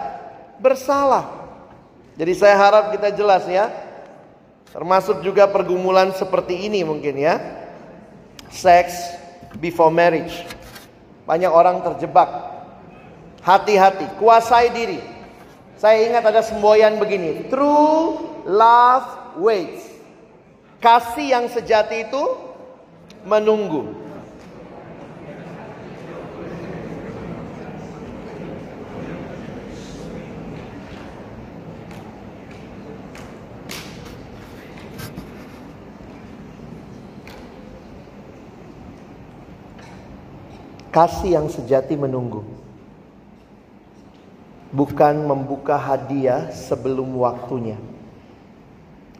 bersalah. 0.56 1.36
Jadi 2.16 2.32
saya 2.32 2.56
harap 2.56 2.96
kita 2.96 3.12
jelas 3.12 3.44
ya. 3.44 3.87
Termasuk 4.72 5.24
juga 5.24 5.48
pergumulan 5.48 6.12
seperti 6.12 6.68
ini 6.68 6.84
mungkin 6.84 7.16
ya. 7.16 7.40
Sex 8.52 9.16
before 9.56 9.92
marriage. 9.92 10.44
Banyak 11.24 11.52
orang 11.52 11.84
terjebak. 11.84 12.28
Hati-hati, 13.44 14.04
kuasai 14.20 14.68
diri. 14.72 15.00
Saya 15.78 16.04
ingat 16.10 16.24
ada 16.26 16.42
semboyan 16.42 16.98
begini. 16.98 17.48
True 17.48 18.18
love 18.44 19.38
waits. 19.40 19.88
Kasih 20.82 21.38
yang 21.38 21.46
sejati 21.48 22.08
itu 22.08 22.24
menunggu. 23.24 24.07
Kasih 40.98 41.38
yang 41.38 41.46
sejati 41.46 41.94
menunggu. 41.94 42.42
Bukan 44.74 45.30
membuka 45.30 45.78
hadiah 45.78 46.50
sebelum 46.50 47.14
waktunya. 47.22 47.78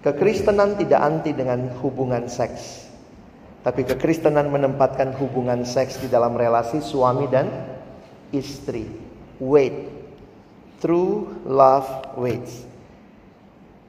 Kekristenan 0.03 0.75
tidak 0.75 0.99
anti 0.99 1.31
dengan 1.31 1.71
hubungan 1.79 2.27
seks. 2.27 2.91
Tapi 3.63 3.87
kekristenan 3.87 4.51
menempatkan 4.51 5.15
hubungan 5.23 5.63
seks 5.63 6.03
di 6.03 6.11
dalam 6.11 6.35
relasi 6.35 6.83
suami 6.83 7.31
dan 7.31 7.47
istri. 8.35 8.91
Wait. 9.39 9.87
True 10.83 11.31
love 11.47 12.19
waits. 12.19 12.67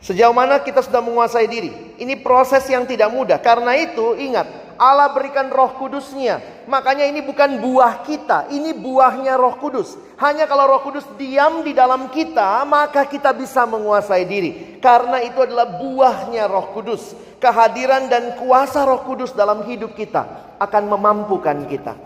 Sejauh 0.05 0.37
mana 0.37 0.61
kita 0.61 0.85
sudah 0.85 1.01
menguasai 1.01 1.49
diri? 1.49 1.97
Ini 1.97 2.21
proses 2.21 2.69
yang 2.69 2.85
tidak 2.85 3.09
mudah. 3.09 3.41
Karena 3.41 3.73
itu 3.73 4.13
ingat, 4.13 4.68
Allah 4.79 5.11
berikan 5.11 5.51
roh 5.51 5.75
kudusnya. 5.75 6.39
Makanya 6.63 7.03
ini 7.03 7.19
bukan 7.19 7.59
buah 7.59 7.99
kita, 8.07 8.47
ini 8.47 8.71
buahnya 8.71 9.35
roh 9.35 9.59
kudus. 9.59 9.99
Hanya 10.15 10.47
kalau 10.47 10.71
roh 10.71 10.81
kudus 10.87 11.03
diam 11.19 11.67
di 11.67 11.75
dalam 11.75 12.07
kita, 12.07 12.63
maka 12.63 13.03
kita 13.03 13.35
bisa 13.35 13.67
menguasai 13.67 14.23
diri. 14.23 14.79
Karena 14.79 15.19
itu 15.19 15.43
adalah 15.43 15.67
buahnya 15.67 16.47
roh 16.47 16.71
kudus. 16.71 17.11
Kehadiran 17.43 18.07
dan 18.07 18.39
kuasa 18.39 18.87
roh 18.87 19.03
kudus 19.03 19.35
dalam 19.35 19.67
hidup 19.67 19.99
kita 19.99 20.55
akan 20.63 20.83
memampukan 20.87 21.67
kita. 21.67 21.99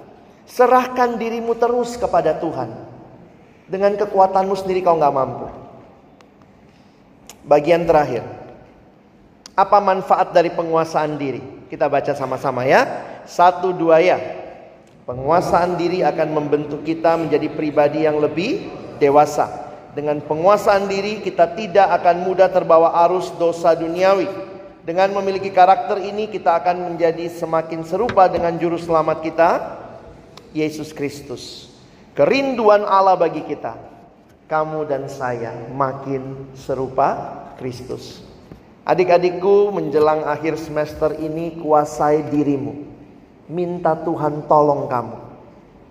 Serahkan 0.49 1.21
dirimu 1.21 1.53
terus 1.53 1.93
kepada 1.93 2.41
Tuhan. 2.41 2.73
Dengan 3.69 3.93
kekuatanmu 4.01 4.57
sendiri 4.57 4.81
kau 4.81 4.97
nggak 4.97 5.13
mampu. 5.13 5.45
Bagian 7.45 7.85
terakhir. 7.85 8.25
Apa 9.53 9.77
manfaat 9.77 10.33
dari 10.33 10.49
penguasaan 10.49 11.21
diri? 11.21 11.62
Kita 11.73 11.89
baca 11.89 12.13
sama-sama 12.13 12.69
ya. 12.69 12.85
Satu 13.25 13.73
dua 13.73 13.97
ya. 13.97 14.21
Penguasaan 15.09 15.73
diri 15.73 16.05
akan 16.05 16.29
membentuk 16.29 16.85
kita 16.85 17.17
menjadi 17.17 17.49
pribadi 17.49 18.05
yang 18.05 18.21
lebih 18.21 18.69
dewasa. 19.01 19.73
Dengan 19.97 20.21
penguasaan 20.21 20.85
diri 20.85 21.25
kita 21.25 21.49
tidak 21.57 21.89
akan 21.97 22.29
mudah 22.29 22.53
terbawa 22.53 22.93
arus 23.09 23.33
dosa 23.41 23.73
duniawi. 23.73 24.29
Dengan 24.85 25.17
memiliki 25.17 25.49
karakter 25.49 25.97
ini 25.97 26.29
kita 26.29 26.61
akan 26.61 26.93
menjadi 26.93 27.25
semakin 27.33 27.81
serupa 27.81 28.29
dengan 28.29 28.53
juru 28.61 28.77
selamat 28.77 29.17
kita, 29.25 29.49
Yesus 30.53 30.93
Kristus. 30.93 31.73
Kerinduan 32.13 32.85
Allah 32.85 33.17
bagi 33.17 33.41
kita, 33.49 33.73
kamu 34.45 34.85
dan 34.85 35.09
saya 35.09 35.57
makin 35.73 36.53
serupa 36.53 37.33
Kristus. 37.57 38.32
Adik-adikku 38.83 39.71
menjelang 39.71 40.27
akhir 40.27 40.59
semester 40.59 41.15
ini 41.15 41.55
kuasai 41.55 42.27
dirimu. 42.27 42.83
Minta 43.47 43.95
Tuhan 43.95 44.43
tolong 44.43 44.91
kamu. 44.91 45.17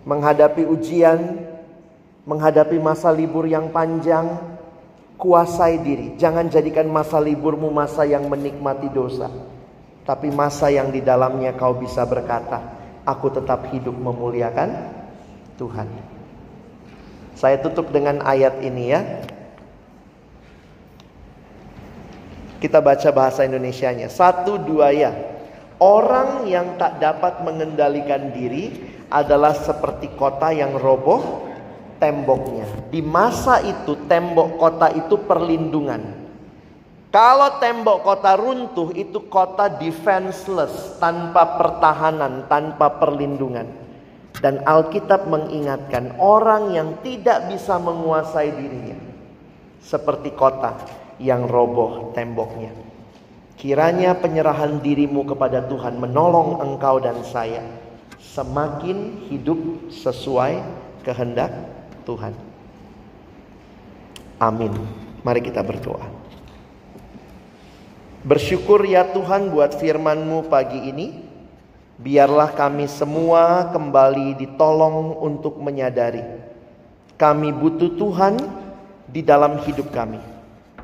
Menghadapi 0.04 0.68
ujian, 0.68 1.40
menghadapi 2.28 2.76
masa 2.76 3.08
libur 3.08 3.48
yang 3.48 3.72
panjang, 3.72 4.36
kuasai 5.16 5.80
diri. 5.80 6.20
Jangan 6.20 6.52
jadikan 6.52 6.84
masa 6.92 7.16
liburmu 7.16 7.72
masa 7.72 8.04
yang 8.04 8.28
menikmati 8.28 8.92
dosa. 8.92 9.32
Tapi 10.04 10.28
masa 10.28 10.68
yang 10.68 10.92
di 10.92 11.00
dalamnya 11.00 11.56
kau 11.56 11.72
bisa 11.72 12.04
berkata, 12.04 12.60
aku 13.08 13.32
tetap 13.32 13.72
hidup 13.72 13.94
memuliakan 13.96 14.68
Tuhan. 15.56 15.88
Saya 17.38 17.56
tutup 17.62 17.88
dengan 17.88 18.20
ayat 18.20 18.60
ini 18.60 18.84
ya. 18.92 19.00
Kita 22.62 22.78
baca 22.78 23.10
bahasa 23.10 23.42
Indonesianya. 23.42 24.06
Satu 24.06 24.54
dua 24.54 24.94
ya. 24.94 25.10
Orang 25.82 26.46
yang 26.46 26.78
tak 26.78 27.02
dapat 27.02 27.42
mengendalikan 27.42 28.30
diri 28.30 28.70
adalah 29.10 29.50
seperti 29.50 30.14
kota 30.14 30.54
yang 30.54 30.78
roboh 30.78 31.42
temboknya. 31.98 32.70
Di 32.86 33.02
masa 33.02 33.58
itu 33.66 34.06
tembok 34.06 34.62
kota 34.62 34.94
itu 34.94 35.18
perlindungan. 35.26 36.22
Kalau 37.10 37.58
tembok 37.58 38.06
kota 38.06 38.38
runtuh 38.38 38.94
itu 38.94 39.26
kota 39.26 39.66
defenseless, 39.66 41.02
tanpa 41.02 41.58
pertahanan, 41.58 42.46
tanpa 42.46 42.94
perlindungan. 43.02 43.66
Dan 44.38 44.62
Alkitab 44.62 45.26
mengingatkan 45.26 46.14
orang 46.22 46.78
yang 46.78 46.94
tidak 47.02 47.50
bisa 47.50 47.74
menguasai 47.82 48.54
dirinya 48.54 48.96
seperti 49.82 50.30
kota 50.38 51.01
yang 51.22 51.46
roboh 51.46 52.10
temboknya. 52.12 52.74
Kiranya 53.54 54.18
penyerahan 54.18 54.82
dirimu 54.82 55.22
kepada 55.22 55.62
Tuhan 55.70 56.02
menolong 56.02 56.58
engkau 56.66 56.98
dan 56.98 57.22
saya 57.22 57.62
semakin 58.18 59.30
hidup 59.30 59.86
sesuai 59.94 60.58
kehendak 61.06 61.54
Tuhan. 62.02 62.34
Amin. 64.42 64.74
Mari 65.22 65.38
kita 65.46 65.62
berdoa. 65.62 66.02
Bersyukur 68.26 68.82
ya 68.82 69.06
Tuhan 69.06 69.54
buat 69.54 69.78
firman-Mu 69.78 70.50
pagi 70.50 70.90
ini. 70.90 71.30
Biarlah 72.02 72.50
kami 72.50 72.90
semua 72.90 73.70
kembali 73.70 74.34
ditolong 74.42 75.22
untuk 75.22 75.62
menyadari. 75.62 76.26
Kami 77.14 77.54
butuh 77.54 77.94
Tuhan 77.94 78.42
di 79.06 79.22
dalam 79.22 79.62
hidup 79.62 79.94
kami. 79.94 80.31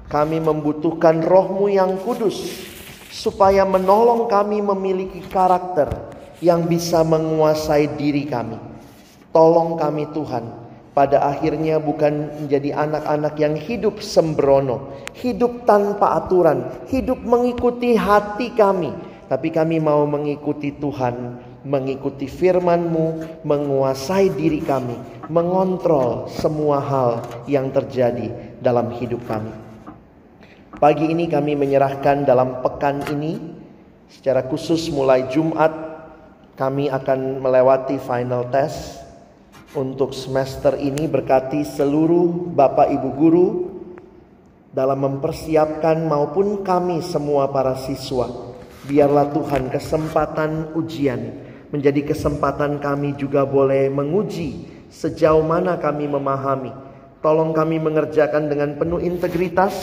Kami 0.08 0.40
membutuhkan 0.40 1.20
rohmu 1.20 1.68
yang 1.68 2.00
kudus. 2.00 2.68
Supaya 3.08 3.64
menolong 3.64 4.28
kami 4.28 4.60
memiliki 4.60 5.24
karakter 5.28 5.88
yang 6.40 6.64
bisa 6.68 7.04
menguasai 7.04 7.96
diri 7.96 8.24
kami. 8.28 8.56
Tolong 9.32 9.76
kami 9.76 10.08
Tuhan 10.12 10.68
pada 10.98 11.30
akhirnya 11.30 11.78
bukan 11.78 12.42
menjadi 12.42 12.74
anak-anak 12.74 13.34
yang 13.38 13.54
hidup 13.54 14.02
sembrono, 14.02 14.98
hidup 15.14 15.62
tanpa 15.62 16.18
aturan, 16.18 16.66
hidup 16.90 17.22
mengikuti 17.22 17.94
hati 17.94 18.50
kami, 18.50 18.90
tapi 19.30 19.54
kami 19.54 19.78
mau 19.78 20.02
mengikuti 20.10 20.74
Tuhan, 20.74 21.38
mengikuti 21.62 22.26
firman-Mu, 22.26 23.06
menguasai 23.46 24.32
diri 24.34 24.58
kami, 24.58 24.98
mengontrol 25.30 26.26
semua 26.26 26.82
hal 26.82 27.10
yang 27.46 27.70
terjadi 27.70 28.58
dalam 28.58 28.90
hidup 28.90 29.22
kami. 29.28 29.67
Pagi 30.78 31.10
ini 31.10 31.26
kami 31.26 31.58
menyerahkan 31.58 32.22
dalam 32.22 32.62
pekan 32.62 33.02
ini 33.10 33.34
secara 34.06 34.46
khusus 34.46 34.94
mulai 34.94 35.26
Jumat 35.26 35.74
kami 36.54 36.86
akan 36.86 37.42
melewati 37.42 37.98
final 37.98 38.46
test 38.46 39.02
untuk 39.74 40.14
semester 40.14 40.78
ini 40.78 41.10
berkati 41.10 41.66
seluruh 41.66 42.54
Bapak 42.54 42.94
Ibu 42.94 43.08
guru 43.18 43.46
dalam 44.70 45.02
mempersiapkan 45.02 45.98
maupun 46.06 46.62
kami 46.62 47.02
semua 47.02 47.50
para 47.50 47.74
siswa. 47.74 48.54
Biarlah 48.86 49.34
Tuhan 49.34 49.74
kesempatan 49.74 50.78
ujian 50.78 51.42
menjadi 51.74 52.06
kesempatan 52.06 52.78
kami 52.78 53.18
juga 53.18 53.42
boleh 53.42 53.90
menguji 53.90 54.78
sejauh 54.94 55.42
mana 55.42 55.74
kami 55.74 56.06
memahami. 56.06 56.70
Tolong 57.18 57.50
kami 57.50 57.82
mengerjakan 57.82 58.46
dengan 58.46 58.78
penuh 58.78 59.02
integritas. 59.02 59.74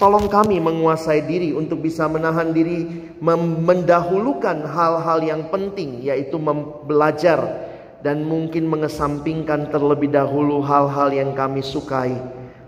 Tolong 0.00 0.32
kami 0.32 0.56
menguasai 0.64 1.28
diri 1.28 1.52
untuk 1.52 1.84
bisa 1.84 2.08
menahan 2.08 2.56
diri 2.56 2.88
mendahulukan 3.20 4.64
hal-hal 4.64 5.20
yang 5.20 5.52
penting 5.52 6.00
yaitu 6.00 6.40
belajar 6.88 7.68
dan 8.00 8.24
mungkin 8.24 8.64
mengesampingkan 8.64 9.68
terlebih 9.68 10.08
dahulu 10.08 10.64
hal-hal 10.64 11.12
yang 11.12 11.36
kami 11.36 11.60
sukai. 11.60 12.16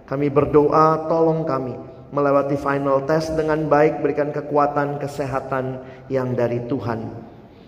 Kami 0.05 0.29
berdoa, 0.29 1.09
tolong 1.09 1.49
kami 1.49 1.73
melewati 2.13 2.61
final 2.61 3.09
test 3.09 3.33
dengan 3.33 3.65
baik, 3.65 4.05
berikan 4.05 4.29
kekuatan, 4.29 5.01
kesehatan 5.01 5.81
yang 6.13 6.37
dari 6.37 6.61
Tuhan. 6.69 7.09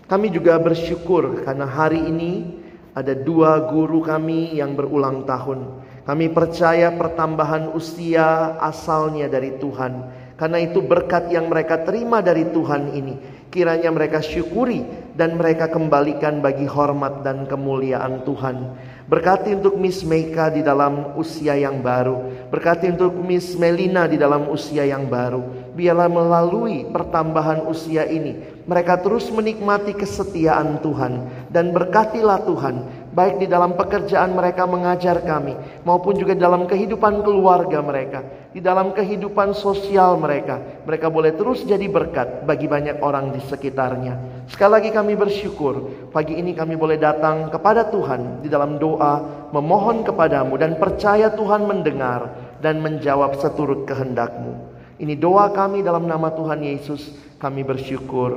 Kami 0.04 0.28
juga 0.28 0.60
bersyukur 0.60 1.40
karena 1.40 1.64
hari 1.64 2.04
ini 2.04 2.60
ada 2.92 3.16
dua 3.16 3.72
guru 3.72 4.04
kami 4.04 4.60
yang 4.60 4.76
berulang 4.76 5.24
tahun. 5.24 5.83
Kami 6.04 6.28
percaya 6.28 6.92
pertambahan 6.92 7.72
usia 7.72 8.60
asalnya 8.60 9.24
dari 9.24 9.56
Tuhan. 9.56 10.24
Karena 10.36 10.60
itu 10.60 10.84
berkat 10.84 11.32
yang 11.32 11.48
mereka 11.48 11.80
terima 11.86 12.20
dari 12.20 12.44
Tuhan 12.52 12.92
ini 12.92 13.14
kiranya 13.54 13.94
mereka 13.94 14.18
syukuri 14.18 14.82
dan 15.14 15.38
mereka 15.38 15.70
kembalikan 15.70 16.42
bagi 16.42 16.66
hormat 16.66 17.22
dan 17.22 17.46
kemuliaan 17.46 18.26
Tuhan. 18.26 18.74
Berkati 19.06 19.54
untuk 19.54 19.78
Miss 19.78 20.02
Meika 20.02 20.50
di 20.50 20.66
dalam 20.66 21.14
usia 21.14 21.54
yang 21.54 21.78
baru. 21.78 22.50
Berkati 22.50 22.90
untuk 22.90 23.14
Miss 23.22 23.54
Melina 23.54 24.10
di 24.10 24.18
dalam 24.18 24.50
usia 24.50 24.82
yang 24.82 25.06
baru. 25.06 25.70
Biarlah 25.78 26.10
melalui 26.10 26.90
pertambahan 26.90 27.70
usia 27.70 28.10
ini 28.10 28.42
mereka 28.66 28.98
terus 28.98 29.30
menikmati 29.30 29.94
kesetiaan 29.94 30.82
Tuhan 30.82 31.46
dan 31.54 31.70
berkatilah 31.70 32.42
Tuhan 32.42 33.03
baik 33.14 33.38
di 33.38 33.46
dalam 33.46 33.78
pekerjaan 33.78 34.34
mereka 34.34 34.66
mengajar 34.66 35.22
kami, 35.22 35.54
maupun 35.86 36.18
juga 36.18 36.34
dalam 36.34 36.66
kehidupan 36.66 37.22
keluarga 37.22 37.78
mereka, 37.78 38.50
di 38.50 38.58
dalam 38.58 38.90
kehidupan 38.90 39.54
sosial 39.54 40.18
mereka. 40.18 40.82
Mereka 40.82 41.06
boleh 41.08 41.32
terus 41.38 41.62
jadi 41.62 41.86
berkat 41.86 42.42
bagi 42.42 42.66
banyak 42.66 42.98
orang 42.98 43.30
di 43.30 43.40
sekitarnya. 43.46 44.44
Sekali 44.50 44.82
lagi 44.82 44.90
kami 44.90 45.14
bersyukur, 45.14 46.10
pagi 46.10 46.34
ini 46.34 46.52
kami 46.52 46.74
boleh 46.74 46.98
datang 46.98 47.48
kepada 47.54 47.86
Tuhan 47.88 48.42
di 48.42 48.50
dalam 48.50 48.82
doa, 48.82 49.46
memohon 49.54 50.02
kepadamu 50.02 50.58
dan 50.58 50.76
percaya 50.76 51.30
Tuhan 51.30 51.70
mendengar 51.70 52.34
dan 52.58 52.82
menjawab 52.82 53.38
seturut 53.38 53.86
kehendakmu. 53.86 54.74
Ini 54.98 55.14
doa 55.14 55.54
kami 55.54 55.86
dalam 55.86 56.10
nama 56.10 56.34
Tuhan 56.34 56.62
Yesus, 56.66 57.14
kami 57.38 57.62
bersyukur. 57.62 58.34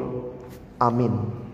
Amin. 0.77 1.46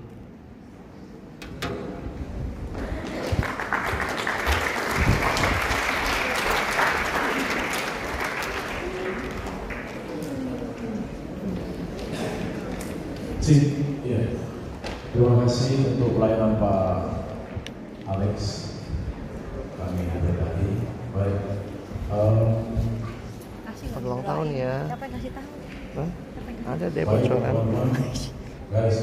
Si, 13.43 13.75
ya. 14.07 14.23
Terima 15.11 15.43
kasih 15.43 15.99
untuk 15.99 16.15
pelayanan 16.15 16.63
Pak 16.63 16.95
Alex. 18.07 18.35
Kami 19.75 19.99
ada 20.07 20.31
tadi. 20.31 20.69
Baik. 21.11 21.39
Um, 22.07 22.63
ulang 23.99 24.23
tahun 24.23 24.47
ya. 24.55 24.87
Dapat 24.87 25.07
kasih 25.19 25.31
tahu. 25.35 25.51
Hah? 25.99 26.09
Ada 26.71 26.85
deh 26.87 27.03
bocoran. 27.03 27.55
Guys, 28.71 28.99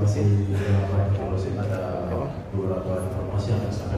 masih 0.00 0.24
dalam 0.48 1.12
informasi 1.12 1.48
ada 1.52 2.08
beberapa 2.48 3.12
informasi 3.12 3.48
yang 3.52 3.68
saya 3.68 3.92